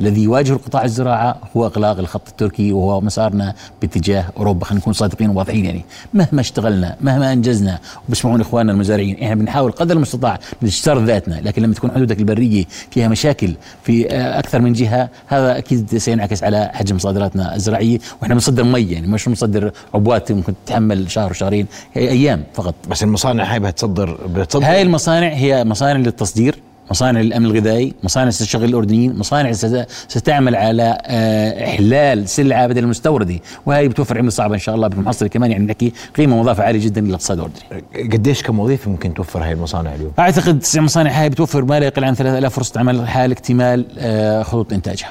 الذي 0.02 0.24
يواجه 0.24 0.54
القطاع 0.54 0.84
الزراعة 0.84 1.38
هو 1.58 1.66
إغلاق 1.66 2.00
الخط 2.00 2.28
التركي 2.28 2.74
وهو 2.74 3.02
مسارنا 3.02 3.54
باتجاه 3.82 4.26
أوروبا. 4.38 4.66
خلينا 4.66 4.82
نكون 4.82 4.94
صادقين 4.94 5.30
وواضحين 5.30 5.66
يعني. 5.66 5.86
مهما 6.14 6.42
اشتغلنا 6.42 6.96
مهما 7.02 7.34
أنجزنا 7.34 7.80
وبسمعون 8.08 8.42
إخواننا 8.42 8.72
المزارعين 8.72 9.24
إحنا 9.24 9.36
بنحاول 9.36 9.72
قدر 9.72 9.96
المستطاع 9.96 10.40
نشتر 10.62 11.06
ذاتنا 11.06 11.42
لكن 11.44 11.62
لما 11.62 11.74
تكون 11.74 11.92
حدودك 11.92 12.20
البرية 12.20 12.66
فيها 12.92 13.08
مشاكل 13.08 13.56
في 13.84 14.08
أكثر 14.40 14.62
من 14.62 14.74
جهة 14.74 15.10
هذا 15.28 15.58
أكيد 15.58 15.98
سينعكس 15.98 16.44
على 16.44 16.70
حجم 16.74 16.98
صادراتنا 16.98 17.56
الزراعية. 17.56 18.00
وإحنا 18.22 18.36
بنصدر 18.36 18.64
مي 18.64 18.82
يعني 18.82 19.08
مش 19.08 19.30
بنصدر 19.30 19.72
عبوات 19.94 20.32
ممكن 20.32 20.54
تتحمل 20.66 21.12
شهر 21.12 21.32
وشهرين 21.32 21.68
هي 21.94 22.10
أيام 22.10 22.44
فقط. 22.54 22.76
بس 22.90 23.04
المصانع 23.04 23.54
هاي 23.54 23.60
بتصدر 23.60 24.28
بتصدر؟ 24.36 24.66
هاي 24.66 24.82
المصانع 24.82 25.28
هي 25.28 25.64
مصانع 25.64 26.00
للتصدير. 26.00 26.63
مصانع 26.92 27.20
الامن 27.20 27.46
الغذائي، 27.46 27.94
مصانع 28.04 28.30
ستشغل 28.30 28.64
الأردنيين، 28.64 29.18
مصانع 29.20 29.52
ستعمل 30.08 30.56
على 30.56 30.98
آه، 31.06 31.66
إحلال 31.66 32.30
سلعه 32.30 32.68
بدل 32.68 32.84
المستورده، 32.84 33.40
وهي 33.66 33.88
بتوفر 33.88 34.18
عملة 34.18 34.30
صعبة 34.30 34.54
إن 34.54 34.60
شاء 34.60 34.76
الله 34.76 34.88
بالمحصله 34.88 35.30
كمان 35.30 35.52
يعني 35.52 35.66
نحكي 35.66 35.94
قيمة 36.18 36.42
مضافة 36.42 36.64
عالية 36.64 36.86
جدا 36.86 37.02
للاقتصاد 37.02 37.38
الأردني. 37.38 38.10
قديش 38.14 38.44
كم 38.44 38.60
وظيفة 38.60 38.92
ممكن 38.92 39.14
توفر 39.14 39.44
هاي 39.44 39.52
المصانع 39.54 39.96
اليوم؟ 39.96 40.12
أعتقد 40.20 40.60
تسع 40.60 40.82
مصانع 40.82 41.10
هاي 41.22 41.30
بتوفر 41.30 41.66
ما 41.66 41.80
لا 41.80 41.86
يقل 41.86 42.04
عن 42.04 42.14
3000 42.16 42.54
فرصة 42.56 42.80
عمل 42.80 43.08
حال 43.08 43.32
اكتمال 43.32 43.86
آه، 43.98 44.44
خطوط 44.44 44.74
إنتاجها. 44.74 45.10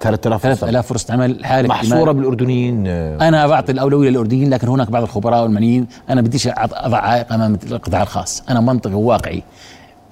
3000 0.00 0.42
فرصة 0.42 0.54
3000 0.60 0.86
فرصة 0.86 1.14
عمل 1.14 1.44
حال 1.44 1.68
محصورة 1.68 1.98
اكتمال. 2.00 2.14
بالأردنيين 2.14 2.84
آه، 2.86 3.28
أنا 3.28 3.46
بعطي 3.46 3.72
الأولوية 3.72 4.10
للأردنيين 4.10 4.50
لكن 4.50 4.68
هناك 4.68 4.90
بعض 4.90 5.02
الخبراء 5.02 5.42
والمعنيين 5.42 5.86
أنا 6.10 6.20
بديش 6.20 6.48
أضع- 6.48 6.94
عائق 6.94 7.32
أمام 7.32 7.58
القطاع 7.70 8.02
الخاص 8.02 8.42
أنا 8.50 8.60
منطقي 8.60 8.94
وواقعي 8.94 9.42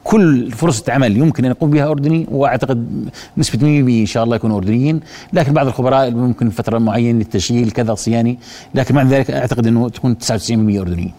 كل 0.05 0.51
فرصة 0.51 0.93
عمل 0.93 1.17
يمكن 1.17 1.45
أن 1.45 1.51
يقوم 1.51 1.71
بها 1.71 1.91
أردني 1.91 2.27
وأعتقد 2.31 3.09
نسبة 3.37 3.59
100% 3.59 3.63
إن 4.01 4.07
شاء 4.07 4.25
الله 4.25 4.37
يكونوا 4.37 4.57
أردنيين 4.57 5.01
لكن 5.33 5.53
بعض 5.53 5.67
الخبراء 5.67 6.11
ممكن 6.11 6.51
فترة 6.51 6.79
معينة 6.79 7.19
للتشغيل 7.19 7.71
كذا 7.71 7.95
صياني 7.95 8.39
لكن 8.75 8.95
مع 8.95 9.03
ذلك 9.03 9.31
أعتقد 9.31 9.67
أنه 9.67 9.89
تكون 9.89 10.17
99% 10.23 10.51
أردنيين 10.53 11.13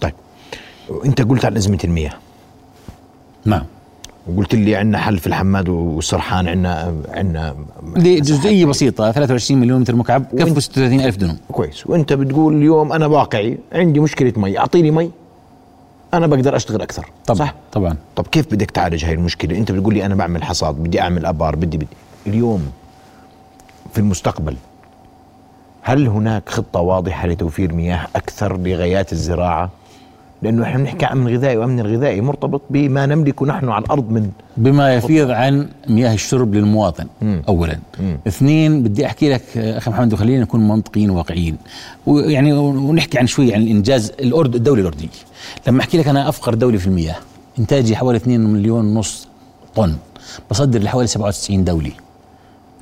طيب. 0.00 0.12
أنت 1.04 1.22
قلت 1.22 1.44
عن 1.44 1.56
أزمة 1.56 1.78
المياه. 1.84 2.12
نعم. 3.44 3.62
وقلت 4.26 4.54
لي 4.54 4.76
عندنا 4.76 4.98
حل 4.98 5.18
في 5.18 5.26
الحماد 5.26 5.68
والسرحان 5.68 6.48
عندنا 6.48 6.94
عندنا 7.08 7.54
لجزئية 7.96 8.66
بسيطة 8.66 9.12
23 9.12 9.60
مليون 9.60 9.80
متر 9.80 9.96
مكعب 9.96 10.24
كفوا 10.38 10.60
36 10.60 11.00
ألف 11.00 11.16
دنم 11.16 11.36
كويس. 11.52 11.86
وأنت 11.86 12.12
بتقول 12.12 12.56
اليوم 12.56 12.92
أنا 12.92 13.06
واقعي 13.06 13.58
عندي 13.72 14.00
مشكلة 14.00 14.32
مي 14.36 14.58
أعطيني 14.58 14.90
مي. 14.90 15.10
أنا 16.14 16.26
بقدر 16.26 16.56
أشتغل 16.56 16.82
أكثر 16.82 17.06
طبعا 17.26 17.38
صح؟ 17.38 17.54
طبعا. 17.72 17.96
طب 18.16 18.26
كيف 18.26 18.46
بدك 18.54 18.70
تعالج 18.70 19.04
هاي 19.04 19.12
المشكلة؟ 19.12 19.58
أنت 19.58 19.72
بتقول 19.72 19.94
لي 19.94 20.06
أنا 20.06 20.14
بعمل 20.14 20.42
حصاد 20.44 20.74
بدي 20.74 21.00
أعمل 21.00 21.26
أبار 21.26 21.56
بدي 21.56 21.76
بدي. 21.76 21.88
اليوم 22.26 22.72
في 23.92 23.98
المستقبل 23.98 24.56
هل 25.82 26.06
هناك 26.06 26.48
خطة 26.48 26.80
واضحة 26.80 27.26
لتوفير 27.28 27.72
مياه 27.72 28.06
أكثر 28.16 28.56
لغايات 28.56 29.12
الزراعة؟ 29.12 29.70
لأنه 30.42 30.62
إحنا 30.62 30.78
بنحكي 30.78 31.04
عن 31.06 31.18
امن 31.18 31.34
غذائي 31.36 31.56
وأمن 31.56 31.80
الغذائي 31.80 32.20
مرتبط 32.20 32.62
بما 32.70 33.06
نملكه 33.06 33.46
نحن 33.46 33.68
على 33.68 33.84
الأرض 33.84 34.10
من 34.10 34.30
بما 34.56 34.94
يفيض 34.94 35.30
عن 35.30 35.68
مياه 35.88 36.14
الشرب 36.14 36.54
للمواطن 36.54 37.06
مم. 37.22 37.42
اولا. 37.48 37.78
مم. 38.00 38.18
اثنين 38.26 38.82
بدي 38.82 39.06
أحكي 39.06 39.32
لك 39.32 39.42
أخي 39.58 39.90
محمد 39.90 40.12
وخلينا 40.12 40.42
نكون 40.42 40.68
منطقيين 40.68 41.10
وواقعيين. 41.10 41.56
ويعني 42.06 42.52
ونحكي 42.52 43.18
عن 43.18 43.26
شوي 43.26 43.54
عن 43.54 43.62
الانجاز 43.62 44.12
الأرد 44.20 44.54
الدولي 44.54 44.80
الاردني 44.80 45.08
لما 45.66 45.80
أحكي 45.80 45.98
لك 45.98 46.08
أنا 46.08 46.28
أفقر 46.28 46.54
دولة 46.54 46.78
في 46.78 46.86
المياه 46.86 47.16
إنتاجي 47.58 47.96
حوالي 47.96 48.16
2 48.16 48.40
مليون 48.40 48.84
ونص 48.96 49.28
طن. 49.74 49.96
بصدر 50.50 50.82
لحوالي 50.82 51.06
97 51.06 51.64
دولة. 51.64 51.90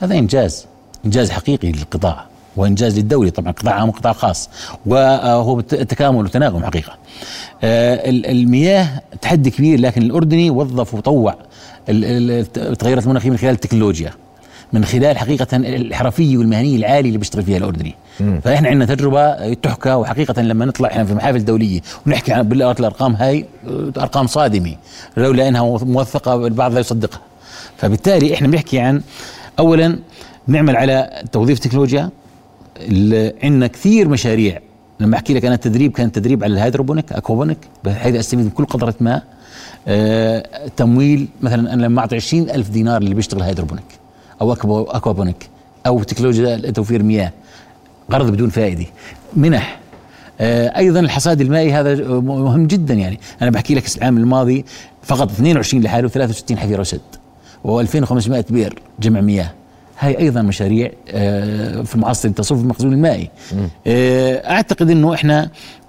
هذا 0.01 0.19
إنجاز 0.19 0.67
إنجاز 1.05 1.31
حقيقي 1.31 1.73
للقطاع. 1.73 2.30
وإنجاز 2.57 2.99
للدولة 2.99 3.31
طبعا 3.31 3.53
قطاع 3.53 3.75
عام 3.75 3.89
وقطاع 3.89 4.13
خاص 4.13 4.49
وهو 4.87 5.61
تكامل 5.61 6.25
وتناغم 6.25 6.65
حقيقة. 6.65 6.93
آه، 7.65 8.11
ال- 8.11 8.27
المياه 8.27 8.89
تحدي 9.23 9.51
كبير 9.51 9.81
لكن 9.81 10.03
الأردني 10.03 10.51
وظف 10.51 10.95
وطوع 10.95 11.35
ال- 11.89 12.05
ال- 12.05 12.47
التغيرات 12.57 13.05
المناخية 13.05 13.31
من 13.31 13.37
خلال 13.37 13.53
التكنولوجيا 13.53 14.13
من 14.73 14.85
خلال 14.85 15.19
حقيقة 15.19 15.57
الحرفية 15.57 16.39
والمهنية 16.39 16.77
العالية 16.77 17.09
اللي 17.09 17.19
بيشتغل 17.19 17.43
فيها 17.43 17.57
الأردني. 17.59 17.95
فإحنا 18.45 18.69
عندنا 18.69 18.95
تجربة 18.95 19.55
تحكى 19.55 19.93
وحقيقة 19.93 20.43
لما 20.43 20.65
نطلع 20.65 20.89
إحنا 20.89 21.05
في 21.05 21.15
محافل 21.15 21.45
دولية 21.45 21.81
ونحكي 22.07 22.33
عن 22.33 22.43
بالأرقام 22.43 23.15
هاي 23.15 23.47
أرقام 23.99 24.27
صادمة 24.27 24.75
لولا 25.17 25.49
إنها 25.49 25.79
موثقة 25.79 26.47
البعض 26.47 26.75
لا 26.75 26.81
يصدقها. 26.81 27.21
فبالتالي 27.77 28.35
إحنا 28.35 28.49
بنحكي 28.49 28.79
عن 28.81 29.03
أولا 29.59 29.99
نعمل 30.47 30.77
على 30.77 31.23
توظيف 31.33 31.59
تكنولوجيا 31.59 32.11
عندنا 33.43 33.67
كثير 33.67 34.09
مشاريع. 34.09 34.61
لما 35.01 35.17
أحكي 35.17 35.35
لك 35.35 35.45
أنا 35.45 35.55
التدريب 35.55 35.93
كان 35.93 36.13
تدريب 36.13 36.45
على 36.45 36.53
ال 36.53 36.58
hydroponic 36.58 37.13
aquaponic 37.13 37.59
بحيث 37.85 38.15
أستفيد 38.15 38.39
من 38.45 38.51
كل 38.51 38.65
قطرة 38.65 38.95
ماء. 39.01 39.23
آه 39.89 40.69
تمويل 40.77 41.29
مثلا 41.43 41.75
أنا 41.75 41.83
لما 41.83 42.01
أعطي 42.01 42.17
20 42.17 42.51
ألف 42.51 42.71
دينار 42.71 43.03
اللي 43.03 43.15
بيشتغل 43.15 43.43
hydroponic 43.43 43.85
أو 44.41 44.53
aquaponic 44.53 45.49
أو 45.87 46.03
تكنولوجيا 46.03 46.57
توفير 46.71 47.03
مياه 47.03 47.33
قرض 48.13 48.31
بدون 48.31 48.49
فائدة. 48.51 48.87
منح. 49.37 49.81
آه، 50.41 50.79
أيضا 50.79 51.01
الحصاد 51.01 51.41
المائي 51.41 51.73
هذا 51.73 52.21
مهم 52.21 52.67
جدا 52.67 52.95
يعني. 52.95 53.21
أنا 53.43 53.51
بحكي 53.51 53.75
لك 53.75 53.97
العام 53.97 54.17
الماضي 54.17 54.65
فقط 55.03 55.31
22 55.31 55.83
لحاله 55.83 56.09
63 56.09 56.59
حفيره 56.59 56.81
وسد 56.81 57.01
و2500 57.65 58.53
بئر 58.53 58.79
جمع 59.01 59.21
مياه. 59.21 59.51
هاي 60.01 60.19
أيضا 60.19 60.43
مشاريع 60.43 60.91
آه، 61.11 61.83
في 61.83 61.95
المعصر 61.95 62.29
تصرف 62.29 62.61
المخزون 62.61 62.93
المائي. 62.93 63.31
آه، 63.87 64.51
أعتقد 64.51 64.91
إنه 64.91 65.15
إحنا 65.15 65.43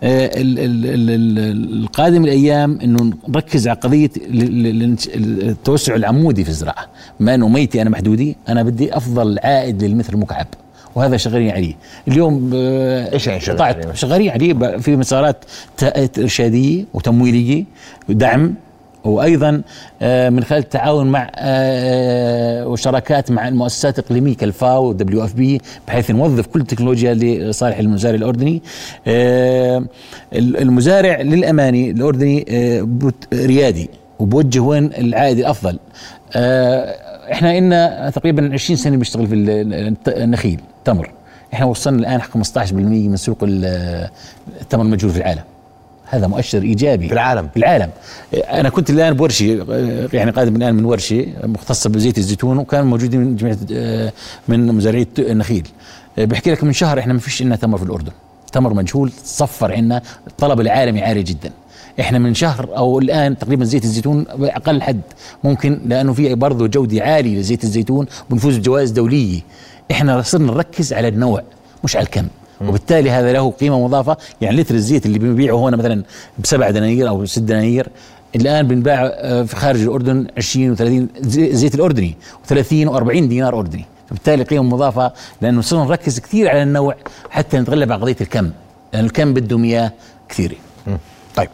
آه، 0.04 0.26
ال- 0.42 0.60
ال- 0.60 0.86
ال- 0.86 1.10
ال- 1.10 1.84
القادم 1.84 2.24
الأيام 2.24 2.80
إنه 2.84 3.14
نركز 3.30 3.68
على 3.68 3.80
قضية 3.80 4.10
ال- 4.18 4.66
ال- 4.68 4.98
ال- 5.16 5.50
التوسع 5.50 5.96
العمودي 5.96 6.44
في 6.44 6.50
الزراعة. 6.50 6.86
بما 7.20 7.36
إنه 7.36 7.48
ميتي 7.48 7.82
أنا 7.82 7.90
محدودي 7.90 8.38
أنا 8.50 8.64
بدي 8.64 8.98
أفضل 8.98 9.40
عائد 9.44 9.84
للمتر 9.84 10.14
المكعب 10.14 10.48
وهذا 10.96 11.18
شغالين 11.18 11.50
عليه. 11.52 11.74
اليوم 12.08 12.52
إيش 12.54 13.28
يعني 13.28 13.40
شغالين 13.40 13.62
عليه؟ 13.64 13.94
شغالين 13.94 14.30
عليه 14.30 14.54
في 14.78 14.96
مسارات 14.96 15.46
إرشادية 16.20 16.86
وتمويلية 16.94 17.66
ودعم 18.10 18.54
وأيضا 19.04 19.62
آه، 20.02 20.30
من 20.30 20.44
خلال 20.44 20.60
التعاون 20.60 21.08
مع 21.08 21.32
آه، 21.36 22.68
وشراكات 22.68 23.32
مع 23.32 23.48
المؤسسات 23.48 24.00
الإقليمية 24.00 24.36
كالفاو 24.36 24.86
و 24.90 25.24
WFP 25.24 25.62
بحيث 25.88 26.12
نوظف 26.12 26.48
كل 26.48 26.62
التكنولوجيا 26.62 27.14
لصالح 27.14 27.78
المزارع 27.80 28.16
الأردني. 28.16 28.62
آه، 29.08 29.84
المزارع 30.34 31.22
للامانه 31.22 31.92
الأردني 31.92 32.46
آه، 32.50 32.88
ريادي 33.34 33.90
وبوجه 34.20 34.60
وين 34.60 34.86
العائد 34.98 35.40
الأفضل. 35.40 35.80
آه، 36.36 36.96
إحنا 37.32 37.58
إلنا 37.58 38.10
تقريبا 38.10 38.50
20 38.54 38.78
سنة 38.78 38.98
بنشتغل 38.98 39.28
في 39.28 39.36
ال- 39.36 39.96
النخيل 40.08 40.60
تمر. 40.86 41.12
إحنا 41.54 41.66
وصلنا 41.66 42.00
الآن 42.00 42.22
15% 42.22 42.74
من 43.10 43.16
سوق 43.16 43.38
ال- 43.44 44.10
التمر 44.62 44.82
المجهول 44.84 45.12
في 45.14 45.18
العالم. 45.18 45.42
هذا 46.12 46.28
مؤشر 46.28 46.62
إيجابي 46.62 47.08
في 47.08 47.14
العالم. 47.14 47.48
في 47.54 47.58
العالم 47.58 47.90
أنا 48.34 48.70
كنت 48.70 48.90
الآن 48.90 49.14
بورشه 49.14 49.66
يعني 50.14 50.32
قادم 50.32 50.56
الآن 50.56 50.76
من 50.76 50.86
ورشه 50.86 51.26
مختصه 51.44 51.90
بزيت 51.90 52.18
الزيتون 52.18 52.58
وكان 52.58 52.86
موجودين 52.86 53.20
من 53.20 53.36
جميع 53.36 53.56
آه، 53.74 54.14
من 54.48 54.68
مزارعي 54.68 55.08
النخيل. 55.20 55.68
آه، 56.20 56.26
بحكي 56.26 56.52
لك 56.52 56.64
من 56.64 56.74
شهر 56.74 57.00
إحنا 57.00 57.14
ما 57.14 57.20
فيش 57.20 57.42
عندنا 57.42 57.56
تمر 57.56 57.78
في 57.78 57.84
الأردن. 57.84 58.12
تمر 58.52 58.74
مجهول 58.74 59.12
صفر 59.24 59.72
عندنا 59.72 60.02
الطلب 60.28 60.62
العالمي 60.62 61.02
عالي 61.02 61.24
جدا. 61.24 61.52
إحنا 62.00 62.20
من 62.20 62.34
شهر 62.34 62.78
أو 62.78 63.00
الآن 63.00 63.38
تقريبا 63.38 63.66
زيت 63.66 63.84
الزيتون 63.84 64.24
باقل 64.24 64.82
حد 64.82 65.02
ممكن 65.44 65.82
لأنه 65.86 66.14
في 66.14 66.36
برضه 66.36 66.68
جودة 66.68 67.04
عالية 67.04 67.40
لزيت 67.40 67.64
الزيتون 67.64 68.06
بنفوز 68.30 68.58
بجوائز 68.58 68.92
دولية. 68.92 69.42
إحنا 69.92 70.22
صرنا 70.22 70.52
نركز 70.52 70.94
على 70.94 71.08
النوع 71.08 71.44
مش 71.84 71.96
على 71.96 72.06
الكم. 72.06 72.28
وبالتالي 72.68 73.12
هذا 73.12 73.34
له 73.34 73.52
قيمة 73.52 73.86
مضافة. 73.86 74.18
يعني 74.42 74.62
لتر 74.62 74.76
الزيت 74.76 75.06
اللي 75.06 75.20
بنبيعه 75.20 75.56
هنا 75.56 75.78
مثلا 75.78 76.04
بسبع 76.40 76.70
دنانير 76.70 77.10
أو 77.10 77.26
ست 77.26 77.40
دنانير 77.40 77.88
الآن 78.36 78.68
بنباع 78.68 79.12
آه، 79.14 79.44
في 79.44 79.56
خارج 79.56 79.82
الأردن 79.82 80.28
20 80.38 80.76
و30 80.76 80.82
زيت 81.30 81.76
الأردني 81.76 82.16
و30 82.48 82.90
و40 82.90 83.12
دينار 83.12 83.60
أردني. 83.60 83.86
فبالتالي 84.10 84.44
قيمة 84.44 84.64
مضافة 84.64 85.14
لأنه 85.42 85.62
صرنا 85.62 85.84
نركز 85.84 86.20
كثير 86.20 86.50
على 86.50 86.64
النوع 86.64 86.96
حتى 87.30 87.60
نتغلب 87.60 87.92
على 87.92 88.02
قضية 88.02 88.16
الكم 88.22 88.52
لأن 88.94 89.06
الكم 89.06 89.34
بده 89.34 89.58
مياه 89.58 89.92
كثيرة. 90.30 90.56
طيب. 91.36 91.50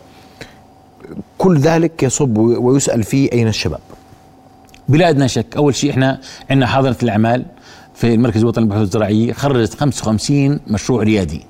كل 1.37 1.57
ذلك 1.57 2.03
يصب 2.03 2.37
ويسأل 2.37 3.03
فيه 3.03 3.31
أين 3.31 3.47
الشباب؟ 3.47 3.79
بلا 4.89 5.09
ادنى 5.09 5.27
شك. 5.27 5.45
أول 5.57 5.75
شيء 5.75 5.91
إحنا 5.91 6.19
عندنا 6.49 6.67
حاضنة 6.67 6.95
الأعمال. 7.03 7.45
في 7.97 8.13
المركز 8.13 8.41
الوطني 8.41 8.63
للبحوث 8.63 8.81
الزراعية 8.81 9.33
خرجت 9.33 9.73
55 9.73 10.59
مشروع 10.67 11.03
ريادي 11.03 11.41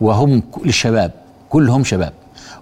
وهم 0.00 0.42
كل 0.52 0.68
الشباب 0.68 1.10
كلهم 1.50 1.84
شباب. 1.84 2.12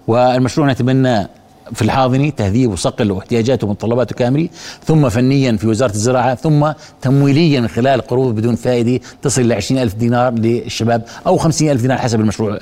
والمشروع 0.07 0.71
نتبناه 0.73 1.29
في 1.73 1.83
الحاضنه 1.83 2.31
تهذيب 2.31 2.71
وصقل 2.71 3.11
واحتياجاته 3.11 3.67
ومتطلباته 3.67 4.15
كاملة 4.15 4.49
ثم 4.87 5.09
فنيا 5.09 5.57
في 5.57 5.67
وزارة 5.67 5.91
الزراعة 5.93 6.35
ثم 6.35 6.73
تمويليا 7.03 7.61
من 7.61 7.69
خلال 7.69 8.01
قروض 8.01 8.35
بدون 8.35 8.55
فائدة 8.55 9.01
تصل 9.23 9.43
ل 9.43 9.53
20 9.53 9.83
ألف 9.83 9.95
دينار 9.95 10.33
للشباب 10.33 11.05
أو 11.27 11.37
50 11.37 11.71
ألف 11.71 11.83
دينار 11.83 11.99
حسب 11.99 12.21
المشروع 12.21 12.59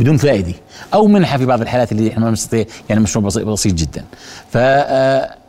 بدون 0.00 0.16
فائدة 0.16 0.52
أو 0.94 1.06
منحة 1.06 1.38
في 1.38 1.46
بعض 1.46 1.60
الحالات 1.60 1.92
اللي 1.92 2.08
إحنا 2.12 2.24
ما 2.24 2.30
نستطيع 2.30 2.64
يعني 2.88 3.00
مشروع 3.00 3.24
بسيط, 3.24 3.74
جدا. 3.74 4.04
ف 4.52 4.56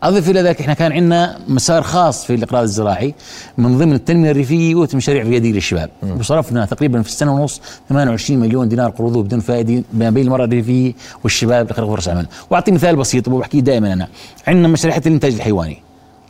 اضف 0.08 0.30
إلى 0.30 0.42
ذلك 0.42 0.62
إحنا 0.62 0.74
كان 0.74 0.92
عندنا 0.92 1.40
مسار 1.48 1.82
خاص 1.84 2.26
في 2.26 2.36
الإقراض 2.36 2.64
الزراعي 2.64 3.16
من 3.58 3.78
ضمن 3.78 3.94
التنمية 3.94 4.32
الريفية 4.32 4.76
ومشاريع 4.76 5.24
رياديه 5.24 5.52
للشباب. 5.52 5.90
وصرفنا 6.20 6.66
تقريبا 6.66 7.02
في 7.02 7.08
السنة 7.08 7.36
ونص 7.36 7.62
28 7.90 8.40
مليون 8.40 8.70
دينار 8.70 8.90
قروض 8.90 9.18
بدون 9.18 9.40
فائدة 9.40 9.84
ما 9.94 10.10
بين 10.10 10.26
المرأة 10.26 10.46
الريفية 10.46 10.94
والشباب 11.24 11.72
لخلق 11.72 11.88
فرص 11.88 12.08
عمل. 12.08 12.28
وأعطي 12.50 12.72
مثال 12.72 12.96
بسيط 12.96 13.28
وبحكيه 13.28 13.60
دائما 13.60 13.94
أنا. 13.94 14.08
عندنا 14.48 14.68
مشاريع 14.68 14.98
الإنتاج 14.98 15.34
الحيواني. 15.34 15.82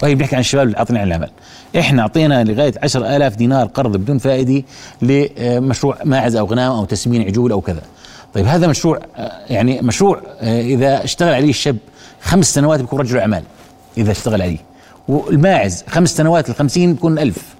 وهي 0.03 0.15
بنحكي 0.15 0.35
عن 0.35 0.41
الشباب 0.41 0.67
اللي 0.67 0.77
عطينا 0.77 0.99
عن 0.99 1.07
العمل 1.07 1.29
إحنا 1.79 2.01
أعطينا 2.01 2.43
لغاية 2.43 2.73
10000 2.83 3.35
دينار 3.35 3.65
قرض 3.67 3.97
بدون 3.97 4.17
فائدة 4.17 4.63
لمشروع 5.01 5.97
ماعز 6.05 6.35
أو 6.35 6.45
غنام 6.45 6.71
أو 6.71 6.85
تسمين 6.85 7.21
عجول 7.21 7.51
أو 7.51 7.61
كذا. 7.61 7.81
طيب 8.33 8.45
هذا 8.45 8.67
مشروع 8.67 8.99
آه، 9.17 9.31
يعني 9.49 9.81
مشروع 9.81 10.21
آه، 10.41 10.61
إذا 10.61 11.03
اشتغل 11.03 11.33
عليه 11.33 11.49
الشاب 11.49 11.77
خمس 12.21 12.53
سنوات 12.53 12.79
بيكون 12.79 12.99
رجل 12.99 13.17
أعمال. 13.17 13.43
إذا 13.97 14.11
اشتغل 14.11 14.41
عليه. 14.41 14.57
والماعز 15.07 15.83
خمس 15.87 16.17
سنوات 16.17 16.49
ال 16.49 16.55
50 16.55 16.93
بيكون 16.93 17.19
ألف 17.19 17.55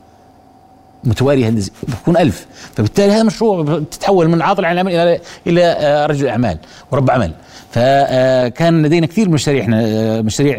متوالي 1.04 1.48
هندسي 1.48 1.72
بيكون 1.88 2.18
ألف. 2.18 2.46
فبالتالي 2.76 3.12
هذا 3.12 3.24
مشروع 3.24 3.82
تتحول 3.92 4.28
من 4.28 4.42
عاطل 4.42 4.66
عن 4.66 4.74
العمل 4.74 4.92
إلى 4.92 5.20
إلى 5.48 5.64
آه، 5.66 6.06
رجل 6.06 6.28
أعمال 6.28 6.58
ورب 6.92 7.12
عمل. 7.12 7.32
فكان 7.72 8.84
لدينا 8.86 9.08
كثير 9.08 9.30
مشاريع 9.30 9.64
إحنا 9.64 10.22
مشاريع 10.22 10.58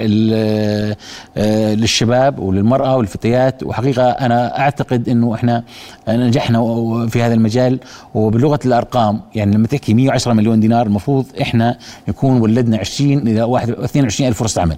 للشباب 1.74 2.38
وللمرأة 2.38 2.96
والفتيات. 2.96 3.62
وحقيقة 3.62 4.10
أنا 4.10 4.58
أعتقد 4.58 5.08
إنه 5.08 5.34
إحنا 5.34 5.62
نجحنا 6.08 6.58
في 7.10 7.22
هذا 7.22 7.34
المجال. 7.34 7.78
وبلغة 8.14 8.60
الأرقام 8.64 9.20
يعني 9.34 9.54
لما 9.54 9.66
تحكي 9.66 9.94
110 9.94 10.32
مليون 10.32 10.60
دينار 10.60 10.86
المفروض 10.86 11.26
إحنا 11.40 11.78
يكون 12.08 12.40
ولدنا 12.40 12.78
20 12.78 13.18
إلى 13.18 13.44
22 13.84 14.28
ألف 14.28 14.38
فرصة 14.38 14.62
عمل. 14.62 14.76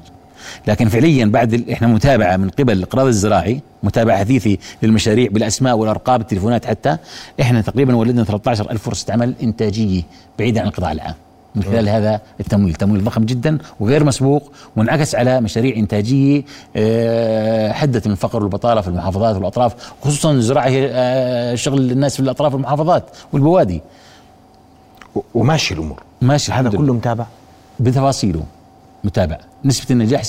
لكن 0.67 0.89
فعليا 0.89 1.25
بعد 1.27 1.71
إحنا 1.73 1.87
متابعة 1.87 2.37
من 2.37 2.49
قبل 2.49 2.73
الاقراض 2.73 3.07
الزراعي 3.07 3.61
متابعة 3.83 4.19
حثيثي 4.19 4.59
للمشاريع 4.83 5.29
بالأسماء 5.31 5.77
والأرقام 5.77 6.21
التليفونات 6.21 6.65
حتى 6.67 6.97
إحنا 7.41 7.61
تقريبا 7.61 7.97
ولدنا 7.97 8.25
13 8.25 8.71
ألف 8.71 8.83
فرصة 8.83 9.13
عمل 9.13 9.35
إنتاجية 9.43 10.03
بعيدة 10.39 10.61
عن 10.61 10.67
القطاع 10.67 10.93
العام. 10.93 11.15
من 11.55 11.63
خلال 11.63 11.89
هذا 11.89 12.21
التمويل. 12.41 12.75
تمويل 12.75 13.05
ضخم 13.05 13.25
جدا 13.25 13.59
وغير 13.81 14.05
مسبوق 14.05 14.53
وانعكس 14.77 15.15
على 15.15 15.41
مشاريع 15.41 15.77
إنتاجية 15.77 16.43
آه، 16.77 17.73
حدت 17.73 18.07
من 18.07 18.13
الفقر 18.13 18.43
والبطالة 18.43 18.81
في 18.81 18.89
المحافظات 18.89 19.37
والأطراف 19.37 19.75
خصوصا 20.03 20.33
الزراعة 20.33 20.67
هي 20.69 20.91
آه، 20.93 21.55
شغل 21.55 21.91
الناس 21.93 22.15
في 22.15 22.21
الأطراف 22.21 22.53
والمحافظات 22.55 23.05
والبوادي. 23.33 23.81
وماشي 25.35 25.75
الأمور. 25.75 26.03
ماشي 26.23 26.53
هذا 26.53 26.71
كله 26.71 26.95
متابع؟ 26.95 27.27
بتفاصيله. 27.81 28.43
متابع. 29.05 29.39
نسبة 29.65 29.87
النجاح 29.91 30.25
60% 30.25 30.27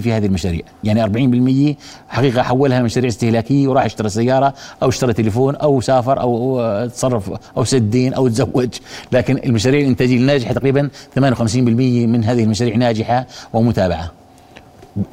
في 0.00 0.12
هذه 0.12 0.26
المشاريع. 0.26 0.62
يعني 0.84 1.02
40% 1.02 1.76
حقيقة 2.08 2.42
حولها 2.42 2.80
لمشاريع 2.80 3.08
استهلاكية 3.08 3.68
وراح 3.68 3.84
اشترى 3.84 4.08
سيارة 4.08 4.54
أو 4.82 4.88
اشترى 4.88 5.12
تليفون 5.12 5.56
أو 5.56 5.80
سافر 5.80 6.20
أو 6.20 6.86
تصرف 6.86 7.30
أو 7.56 7.64
سد 7.64 7.90
دين 7.90 8.14
أو 8.14 8.28
تزوج 8.28 8.68
لكن 9.12 9.38
المشاريع 9.44 9.80
الإنتاجية 9.80 10.16
الناجحة 10.16 10.54
تقريبا 10.54 10.90
58% 11.18 11.20
من 11.56 12.24
هذه 12.24 12.44
المشاريع 12.44 12.76
ناجحة 12.76 13.26
ومتابعة. 13.52 14.17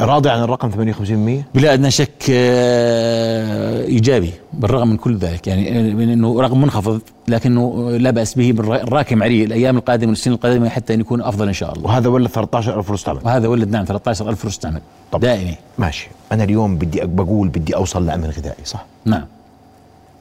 راضي 0.01 0.29
عن 0.29 0.43
الرقم 0.43 0.71
58% 0.71 1.57
بلا 1.57 1.73
أدنى 1.73 1.91
شك 1.91 2.09
آه، 2.31 3.85
إيجابي 3.85 4.33
بالرغم 4.53 4.87
من 4.87 4.97
كل 4.97 5.17
ذلك. 5.17 5.47
يعني 5.47 5.93
من 5.93 6.09
إنه 6.09 6.41
رقم 6.41 6.61
منخفض 6.61 7.01
لكنه 7.27 7.91
لا 7.91 8.11
بأس 8.11 8.33
به 8.35 8.49
الراكم 8.59 9.23
عليه 9.23 9.45
الأيام 9.45 9.77
القادمة 9.77 10.09
والسنين 10.09 10.35
القادمة 10.35 10.69
حتى 10.69 10.93
أن 10.93 10.99
يكون 10.99 11.21
أفضل 11.21 11.47
إن 11.47 11.53
شاء 11.53 11.73
الله. 11.73 11.85
وهذا 11.85 12.07
ولد 12.09 12.27
13000 12.29 12.87
فرصه 12.87 13.09
عمل 13.09 13.19
وهذا 13.23 13.47
ولد 13.47 13.69
نعم 13.69 13.85
13000 13.85 14.39
فرصه 14.41 14.67
عمل 14.69 14.81
طب 15.11 15.19
دائمه 15.19 15.55
ماشي. 15.77 16.07
أنا 16.31 16.43
اليوم 16.43 16.75
بدي 16.77 17.01
بقول 17.03 17.47
بدي 17.47 17.75
أوصل 17.75 18.05
لأمن 18.05 18.25
غذائي 18.25 18.65
صح؟ 18.65 18.85
نعم. 19.05 19.25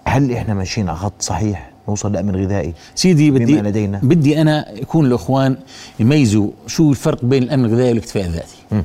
هل 0.04 0.32
إحنا 0.32 0.54
ماشيين 0.54 0.88
على 0.88 0.98
خط 0.98 1.12
صحيح 1.20 1.70
نوصل 1.88 2.12
لأمن 2.12 2.36
غذائي؟ 2.36 2.72
سيدي 2.94 3.30
بدي 3.30 3.60
لدينا. 3.60 4.00
بدي 4.02 4.40
أنا 4.40 4.72
يكون 4.72 5.06
الإخوان 5.06 5.56
يميزوا 6.00 6.48
شو 6.66 6.90
الفرق 6.90 7.24
بين 7.24 7.42
الأمن 7.42 7.64
الغذائي 7.64 7.88
والإكتفاء 7.88 8.24
الذاتي. 8.24 8.56
م. 8.72 8.82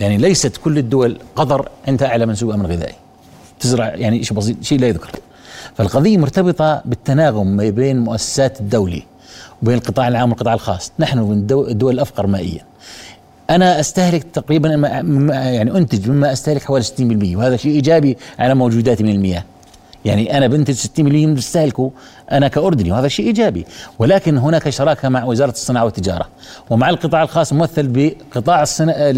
يعني 0.00 0.16
ليست 0.16 0.56
كل 0.56 0.78
الدول 0.78 1.18
قطر 1.36 1.68
عندها 1.88 2.08
اعلى 2.08 2.26
منسوب 2.26 2.50
امن 2.50 2.66
غذائي 2.66 2.94
تزرع 3.60 3.94
يعني 3.94 4.24
شيء 4.24 4.36
بسيط 4.36 4.62
شيء 4.62 4.80
لا 4.80 4.88
يذكر. 4.88 5.10
فالقضية 5.74 6.18
مرتبطة 6.18 6.82
بالتناغم 6.84 7.46
ما 7.46 7.70
بين 7.70 7.98
مؤسسات 7.98 8.60
الدولة 8.60 9.02
وبين 9.62 9.74
القطاع 9.74 10.08
العام 10.08 10.30
والقطاع 10.30 10.54
الخاص. 10.54 10.92
نحن 10.98 11.18
من 11.18 11.32
الدول 11.52 11.94
الأفقر 11.94 12.26
مائيا. 12.26 12.64
أنا 13.50 13.80
أستهلك 13.80 14.22
تقريبا 14.22 14.68
يعني 14.68 15.78
أنتج 15.78 16.10
مما 16.10 16.32
أستهلك 16.32 16.62
حوالي 16.62 16.84
60% 16.84 17.36
وهذا 17.36 17.56
شيء 17.56 17.72
إيجابي 17.72 18.16
على 18.38 18.54
موجوداتي 18.54 19.02
من 19.02 19.10
المياه. 19.10 19.44
يعني 20.04 20.36
أنا 20.38 20.46
بنتج 20.46 20.74
60 20.74 21.04
مليون 21.04 21.34
بستهلكه 21.34 21.90
أنا 22.32 22.48
كأردني 22.48 22.92
وهذا 22.92 23.08
شيء 23.08 23.26
إيجابي. 23.26 23.66
ولكن 23.98 24.38
هناك 24.38 24.68
شراكة 24.68 25.08
مع 25.08 25.24
وزارة 25.24 25.50
الصناعة 25.50 25.84
والتجارة. 25.84 26.28
ومع 26.70 26.90
القطاع 26.90 27.22
الخاص 27.22 27.52
ممثل 27.52 27.88
بقطاع 27.88 28.62
الصنا... 28.62 29.10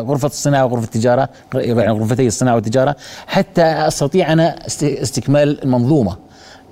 غرفة 0.00 0.26
الصناعة 0.26 0.64
وغرفة 0.64 0.84
التجارة 0.84 1.28
يعني 1.54 1.90
غرفتي 1.90 2.26
الصناعة 2.26 2.54
والتجارة. 2.54 2.96
حتى 3.26 3.62
أستطيع 3.62 4.32
أنا 4.32 4.66
استكمال 4.82 5.62
المنظومة. 5.62 6.16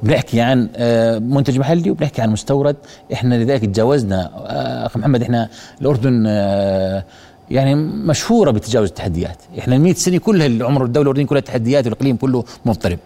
بنحكي 0.02 0.40
عن 0.40 0.68
آه، 0.76 1.18
منتج 1.18 1.58
محلي 1.58 1.90
وبنحكي 1.90 2.22
عن 2.22 2.30
مستورد. 2.30 2.76
إحنا 3.12 3.34
لذلك 3.34 3.60
تجاوزنا 3.64 4.30
آه، 4.36 4.86
أخ 4.86 4.96
محمد 4.96 5.22
إحنا 5.22 5.48
الأردن 5.80 6.24
آه، 6.26 7.04
يعني 7.50 7.74
مشهورة 7.74 8.50
بتجاوز 8.50 8.88
التحديات، 8.88 9.36
إحنا 9.58 9.76
ال 9.76 9.80
100 9.80 9.94
سنة 9.94 10.18
كلها 10.18 10.46
العمر 10.46 10.84
الدولة 10.84 11.02
الاردنيه 11.02 11.26
كلها 11.26 11.40
تحديات 11.40 11.84
والإقليم 11.84 12.16
كله 12.16 12.44
مضطرب. 12.66 12.98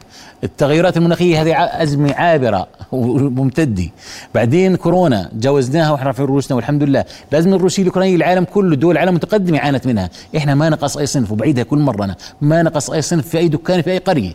التغيرات 0.45 0.97
المناخية 0.97 1.43
هذه 1.43 1.83
أزمة 1.83 2.15
عابرة 2.15 2.67
وممتدة. 2.93 3.89
بعدين 4.35 4.77
كورونا 4.77 5.31
جاوزناها 5.33 5.91
وإحنا 5.91 6.13
في 6.13 6.23
رؤوسنا 6.23 6.57
والحمد 6.57 6.83
لله، 6.83 7.05
الأزمة 7.33 7.57
الروسية 7.57 7.83
الاوكرانيه 7.83 8.17
العالم 8.17 8.45
كله 8.45 8.77
دول 8.77 8.93
العالم 8.93 9.15
متقدمة 9.15 9.59
عانت 9.59 9.87
منها، 9.87 10.11
إحنا 10.37 10.55
ما 10.55 10.69
نقص 10.69 10.97
أي 10.97 11.07
صنف 11.07 11.33
وبعيدها 11.33 11.65
كل 11.65 11.79
مرة 11.79 12.05
أنا 12.05 12.17
ما 12.41 12.63
نقص 12.63 12.91
أي 12.91 13.03
صنف 13.03 13.29
في 13.29 13.39
أي 13.39 13.49
دكان 13.49 13.83
في 13.83 13.91
أي 13.91 13.99
قرية. 13.99 14.33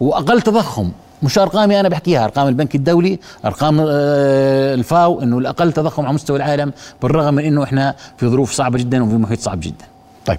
وأقل 0.00 0.42
تضخم 0.42 0.90
مش 1.24 1.38
ارقامي 1.38 1.80
أنا 1.80 1.88
بحكيها 1.88 2.24
أرقام 2.24 2.48
البنك 2.48 2.74
الدولي 2.74 3.18
أرقام 3.44 3.80
آه، 3.80 4.74
الفاو 4.74 5.22
إنه 5.22 5.38
الأقل 5.38 5.72
تضخم 5.72 6.04
على 6.04 6.14
مستوى 6.14 6.36
العالم 6.36 6.72
بالرغم 7.02 7.34
من 7.34 7.44
إنه 7.44 7.62
إحنا 7.62 7.94
في 8.16 8.28
ظروف 8.28 8.52
صعبة 8.52 8.78
جدا 8.78 9.04
وفي 9.04 9.14
محيط 9.14 9.40
صعب 9.40 9.60
جدا. 9.60 9.84
طيب 10.26 10.38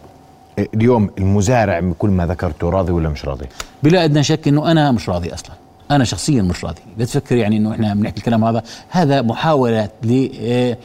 اليوم 0.74 1.10
المزارع 1.17 1.80
بكل 1.80 2.10
ما 2.10 2.26
ذكرته 2.26 2.69
راضي 2.69 2.91
ولا 2.91 3.10
مش 3.10 3.26
راضي؟ 3.26 3.45
بلا 3.84 4.06
أدنى 4.06 4.24
شك 4.24 4.48
إنه 4.48 4.71
أنا 4.71 4.91
مش 4.91 5.10
راضي 5.10 5.34
أصلا. 5.34 5.52
أنا 5.91 6.04
شخصيا 6.04 6.41
مش 6.41 6.65
راضي. 6.65 6.82
لا 6.98 7.06
تفكر 7.06 7.36
يعني 7.36 7.58
إنه 7.58 7.71
إحنا 7.71 7.93
بنحكي 7.93 8.17
الكلام 8.17 8.43
هذا. 8.43 8.63
هذا 8.89 9.21
محاولات 9.21 9.91
ل 10.04 10.30
آه، 10.41 10.78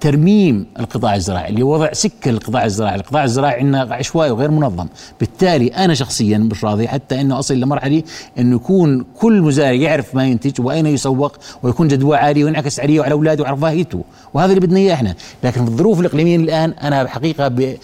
ترميم 0.00 0.66
القطاع 0.80 1.14
الزراعي 1.14 1.52
لوضع 1.52 1.92
سكة 1.92 2.30
للقطاع 2.30 2.64
الزراعي، 2.64 2.96
القطاع 2.96 3.24
الزراعي 3.24 3.60
عندنا 3.60 3.94
عشوائي 3.94 4.30
وغير 4.30 4.50
منظم، 4.50 4.86
بالتالي 5.20 5.68
أنا 5.68 5.94
شخصيا 5.94 6.38
مش 6.38 6.64
راضي 6.64 6.88
حتى 6.88 7.20
إنه 7.20 7.38
أصل 7.38 7.54
لمرحله 7.54 8.02
إنه 8.38 8.56
يكون 8.56 9.04
كل 9.20 9.40
مزارع 9.40 9.72
يعرف 9.72 10.14
ما 10.14 10.26
ينتج 10.26 10.60
وأين 10.60 10.86
يسوق 10.86 11.36
ويكون 11.62 11.88
جدوى 11.88 12.16
عالي 12.16 12.44
وينعكس 12.44 12.80
عليه 12.80 13.00
وعلى 13.00 13.12
أولاده 13.12 13.42
وعلى 13.42 13.56
رفاهيته، 13.56 14.04
وهذا 14.34 14.52
اللي 14.52 14.66
بدنا 14.66 14.78
إياه 14.78 14.94
إحنا، 14.94 15.14
لكن 15.44 15.64
في 15.64 15.70
الظروف 15.70 16.00
الإقليمية 16.00 16.36
الآن 16.36 16.70
أنا 16.70 17.02
بحقيقة 17.02 17.76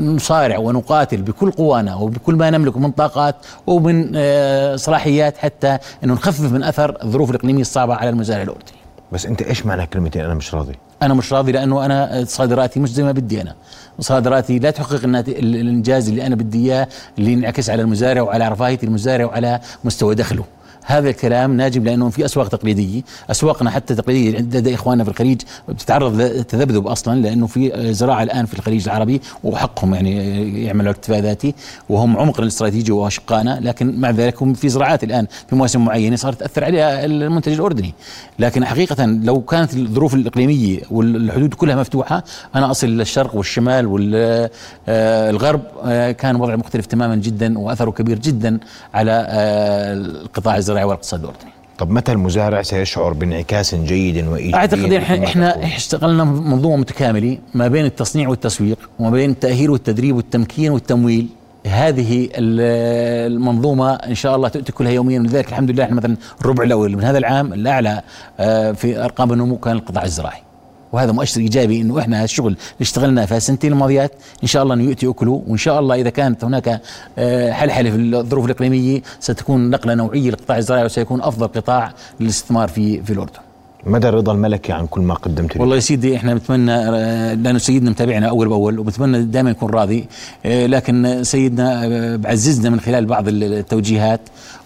نصارع 0.00 0.58
ونقاتل 0.58 1.22
بكل 1.22 1.50
قوانا 1.50 1.94
وبكل 1.94 2.34
ما 2.34 2.50
نملك 2.50 2.76
من 2.76 2.90
طاقات 2.90 3.36
ومن 3.66 4.12
آه، 4.14 4.76
صلاحيات 4.76 5.36
حتى 5.36 5.78
إنه 6.04 6.12
نخفف 6.12 6.52
من 6.52 6.62
أثر 6.62 6.98
الظروف 7.02 7.30
الإقليمية 7.30 7.60
الصعبة 7.60 7.94
على 7.94 8.10
المزارع 8.10 8.42
الأردني. 8.42 8.85
بس 9.12 9.26
انت 9.26 9.42
إيش 9.42 9.66
معنى 9.66 9.86
كلمتين 9.86 10.24
أنا 10.24 10.34
مش 10.34 10.54
راضي؟ 10.54 10.74
أنا 11.02 11.14
مش 11.14 11.32
راضي 11.32 11.52
لأنه 11.52 11.84
أنا 11.84 12.24
صادراتي 12.28 12.80
مش 12.80 12.92
زي 12.92 13.02
ما 13.02 13.12
بدي 13.12 13.42
أنا 13.42 13.54
صادراتي 14.00 14.58
لا 14.58 14.70
تحقق 14.70 15.04
الانجاز 15.04 16.08
اللي 16.08 16.26
أنا 16.26 16.34
بدي 16.34 16.72
اياه 16.72 16.88
اللي 17.18 17.32
ينعكس 17.32 17.70
على 17.70 17.82
المزارع 17.82 18.22
وعلى 18.22 18.48
رفاهية 18.48 18.78
المزارع 18.82 19.24
وعلى 19.24 19.60
مستوى 19.84 20.14
دخله 20.14 20.44
هذا 20.88 21.10
الكلام 21.10 21.56
ناجم 21.56 21.84
لأنه 21.84 22.08
في 22.10 22.24
أسواق 22.24 22.48
تقليدية، 22.48 23.02
أسواقنا 23.30 23.70
حتى 23.70 23.94
تقليدية 23.94 24.38
لدى 24.38 24.74
إخواننا 24.74 25.04
في 25.04 25.10
الخليج 25.10 25.40
بتتعرض 25.68 26.20
للتذبذب 26.20 26.86
أصلا 26.86 27.20
لأنه 27.20 27.46
في 27.46 27.92
زراعة 27.94 28.22
الآن 28.22 28.46
في 28.46 28.54
الخليج 28.54 28.88
العربي 28.88 29.20
وحقهم 29.44 29.94
يعني 29.94 30.64
يعملوا 30.64 30.90
اكتفاء 30.90 31.20
ذاتي 31.20 31.54
وهم 31.88 32.16
عمقنا 32.16 32.42
الاستراتيجي 32.42 32.92
واشقائنا 32.92 33.58
لكن 33.62 34.00
مع 34.00 34.10
ذلك 34.10 34.42
هم 34.42 34.54
في 34.54 34.68
زراعات 34.68 35.04
الآن 35.04 35.26
في 35.48 35.56
مواسم 35.56 35.84
معينة 35.84 36.16
صارت 36.16 36.40
تأثر 36.40 36.64
عليها 36.64 37.04
المنتج 37.04 37.52
الأردني، 37.52 37.94
لكن 38.38 38.64
حقيقة 38.64 39.06
لو 39.06 39.40
كانت 39.40 39.74
الظروف 39.74 40.14
الإقليمية 40.14 40.80
والحدود 40.90 41.54
كلها 41.54 41.76
مفتوحة 41.76 42.24
أنا 42.54 42.70
أصل 42.70 42.86
للشرق 42.86 43.34
والشمال 43.34 43.86
والغرب 43.86 45.60
آه، 45.84 46.12
كان 46.12 46.36
وضع 46.36 46.56
مختلف 46.56 46.86
تماما 46.86 47.16
جدا 47.16 47.58
وأثره 47.58 47.90
كبير 47.90 48.18
جدا 48.18 48.58
على 48.94 49.26
آه، 49.28 49.92
القطاع 49.92 50.56
الزراعي. 50.56 50.75
الزراعي 50.76 50.84
والاقتصاد 50.84 51.20
الأردني. 51.20 51.50
طب 51.78 51.90
متى 51.90 52.12
المزارع 52.12 52.62
سيشعر 52.62 53.12
بانعكاس 53.12 53.74
جيد 53.74 54.26
وإيجابي 54.26 54.56
أعتقد 54.56 54.92
إحنا 54.92 55.24
إحنا 55.24 55.76
اشتغلنا 55.76 56.24
منظومه 56.24 56.76
متكامله 56.76 57.38
ما 57.54 57.68
بين 57.68 57.84
التصنيع 57.84 58.28
والتسويق 58.28 58.78
وما 58.98 59.10
بين 59.10 59.30
التأهيل 59.30 59.70
والتدريب 59.70 60.16
والتمكين 60.16 60.70
والتمويل. 60.72 61.28
هذه 61.66 62.28
المنظومة 62.36 63.94
إن 63.94 64.14
شاء 64.14 64.36
الله 64.36 64.48
تؤتي 64.48 64.72
كلها 64.72 64.92
يوميا. 64.92 65.20
ولذلك 65.20 65.48
الحمد 65.48 65.70
لله 65.70 65.84
إحنا 65.84 65.96
مثلا 65.96 66.16
الربع 66.40 66.64
الأول 66.64 66.96
من 66.96 67.04
هذا 67.04 67.18
العام 67.18 67.52
الأعلى 67.52 68.02
آه، 68.40 68.72
في 68.72 69.04
أرقام 69.04 69.32
النمو 69.32 69.56
كان 69.56 69.76
القطاع 69.76 70.04
الزراعي. 70.04 70.40
وهذا 70.96 71.12
مؤشر 71.12 71.40
إيجابي 71.40 71.80
إنه 71.80 71.98
إحنا 71.98 72.24
الشغل 72.24 72.46
اللي 72.46 72.80
اشتغلنا 72.80 73.26
في 73.26 73.36
السنتين 73.36 73.72
الماضيات 73.72 74.12
إن 74.42 74.48
شاء 74.48 74.62
الله 74.62 74.74
إنه 74.74 74.84
يؤتي 74.84 75.06
أكله 75.06 75.42
وإن 75.46 75.56
شاء 75.56 75.80
الله 75.80 75.94
إذا 75.94 76.10
كانت 76.10 76.44
هناك 76.44 76.80
آه، 77.18 77.52
حلحلة 77.52 77.90
في 77.90 77.96
الظروف 77.96 78.44
الإقليمية 78.44 79.02
ستكون 79.20 79.70
نقلة 79.70 79.94
نوعية 79.94 80.30
للقطاع 80.30 80.58
الزراعي 80.58 80.84
وسيكون 80.84 81.22
أفضل 81.22 81.46
قطاع 81.46 81.92
للاستثمار 82.20 82.68
في 82.68 83.02
في 83.02 83.12
الأردن. 83.12 83.40
مدى 83.84 84.08
الرضا 84.08 84.32
الملكي 84.32 84.72
عن 84.72 84.86
كل 84.86 85.00
ما 85.00 85.14
قدمت 85.14 85.56
والله 85.56 85.74
يا 85.74 85.80
سيدي 85.80 86.16
إحنا 86.16 86.34
بنتمنى 86.34 86.72
آه، 86.72 87.34
لأنه 87.34 87.58
سيدنا 87.58 87.90
متابعنا 87.90 88.28
أول 88.28 88.48
بأول 88.48 88.78
وبتمنى 88.78 89.22
دائما 89.22 89.50
يكون 89.50 89.70
راضي 89.70 90.06
آه، 90.46 90.66
لكن 90.66 91.24
سيدنا 91.24 91.84
آه، 91.84 92.16
بعززنا 92.16 92.70
من 92.70 92.80
خلال 92.80 93.06
بعض 93.06 93.28
التوجيهات 93.28 94.20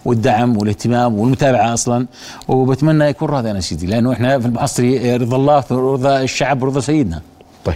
والدعم 0.05 0.57
والاهتمام 0.57 1.17
والمتابعة 1.19 1.73
أصلا 1.73 2.07
وبتمنى 2.47 3.03
يكون 3.05 3.29
راضي 3.29 3.51
أنا 3.51 3.59
سيدي 3.59 3.87
لأنه 3.87 4.13
إحنا 4.13 4.39
في 4.39 4.45
المحصري 4.45 5.17
رضا 5.17 5.37
الله 5.37 5.63
رضا 5.71 6.21
الشعب 6.21 6.63
ورضا 6.63 6.79
سيدنا. 6.79 7.21
طيب. 7.65 7.75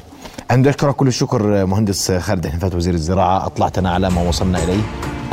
أنا 0.52 0.70
أشكرك 0.70 0.96
كل 0.96 1.08
الشكر 1.08 1.66
مهندس 1.66 2.12
خالد 2.12 2.48
حنفات 2.48 2.76
وزير 2.76 2.94
الزراعة 2.94 3.46
أطلعتنا 3.46 3.90
على 3.92 4.10
ما 4.10 4.22
وصلنا 4.22 4.64
إليه. 4.64 4.82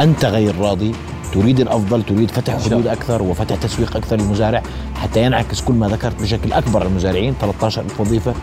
أنت 0.01 0.25
غير 0.25 0.59
راضي. 0.59 0.93
تريد 1.33 1.61
الأفضل 1.61 2.03
تريد 2.03 2.31
فتح 2.31 2.65
حدود 2.65 2.87
أكثر 2.87 3.23
وفتح 3.23 3.57
تسويق 3.57 3.97
أكثر 3.97 4.17
للمزارع 4.17 4.63
حتى 4.95 5.23
ينعكس 5.23 5.61
كل 5.61 5.75
ما 5.75 5.89
ذكرت 5.89 6.23
بشكل 6.23 6.53
أكبر 6.53 6.81
على 6.81 6.89
المزارعين 6.89 7.35
13 7.41 7.83
ألف 7.83 8.01
وظيفة 8.01 8.35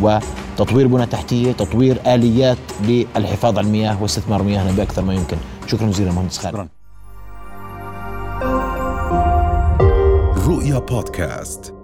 وتطوير 0.00 0.86
بنى 0.86 1.06
تحتية 1.06 1.52
تطوير 1.52 1.98
آليات 2.06 2.58
للحفاظ 2.82 3.58
على 3.58 3.66
المياه 3.66 4.02
واستثمار 4.02 4.42
مياهنا 4.42 4.72
بأكثر 4.72 5.02
ما 5.02 5.14
يمكن. 5.14 5.36
شكرا 5.66 5.86
جزيلا 5.86 6.12
مهندس 6.12 6.38
خالد. 6.38 6.68
رؤيا 10.46 10.78
بودكاست. 10.78 11.79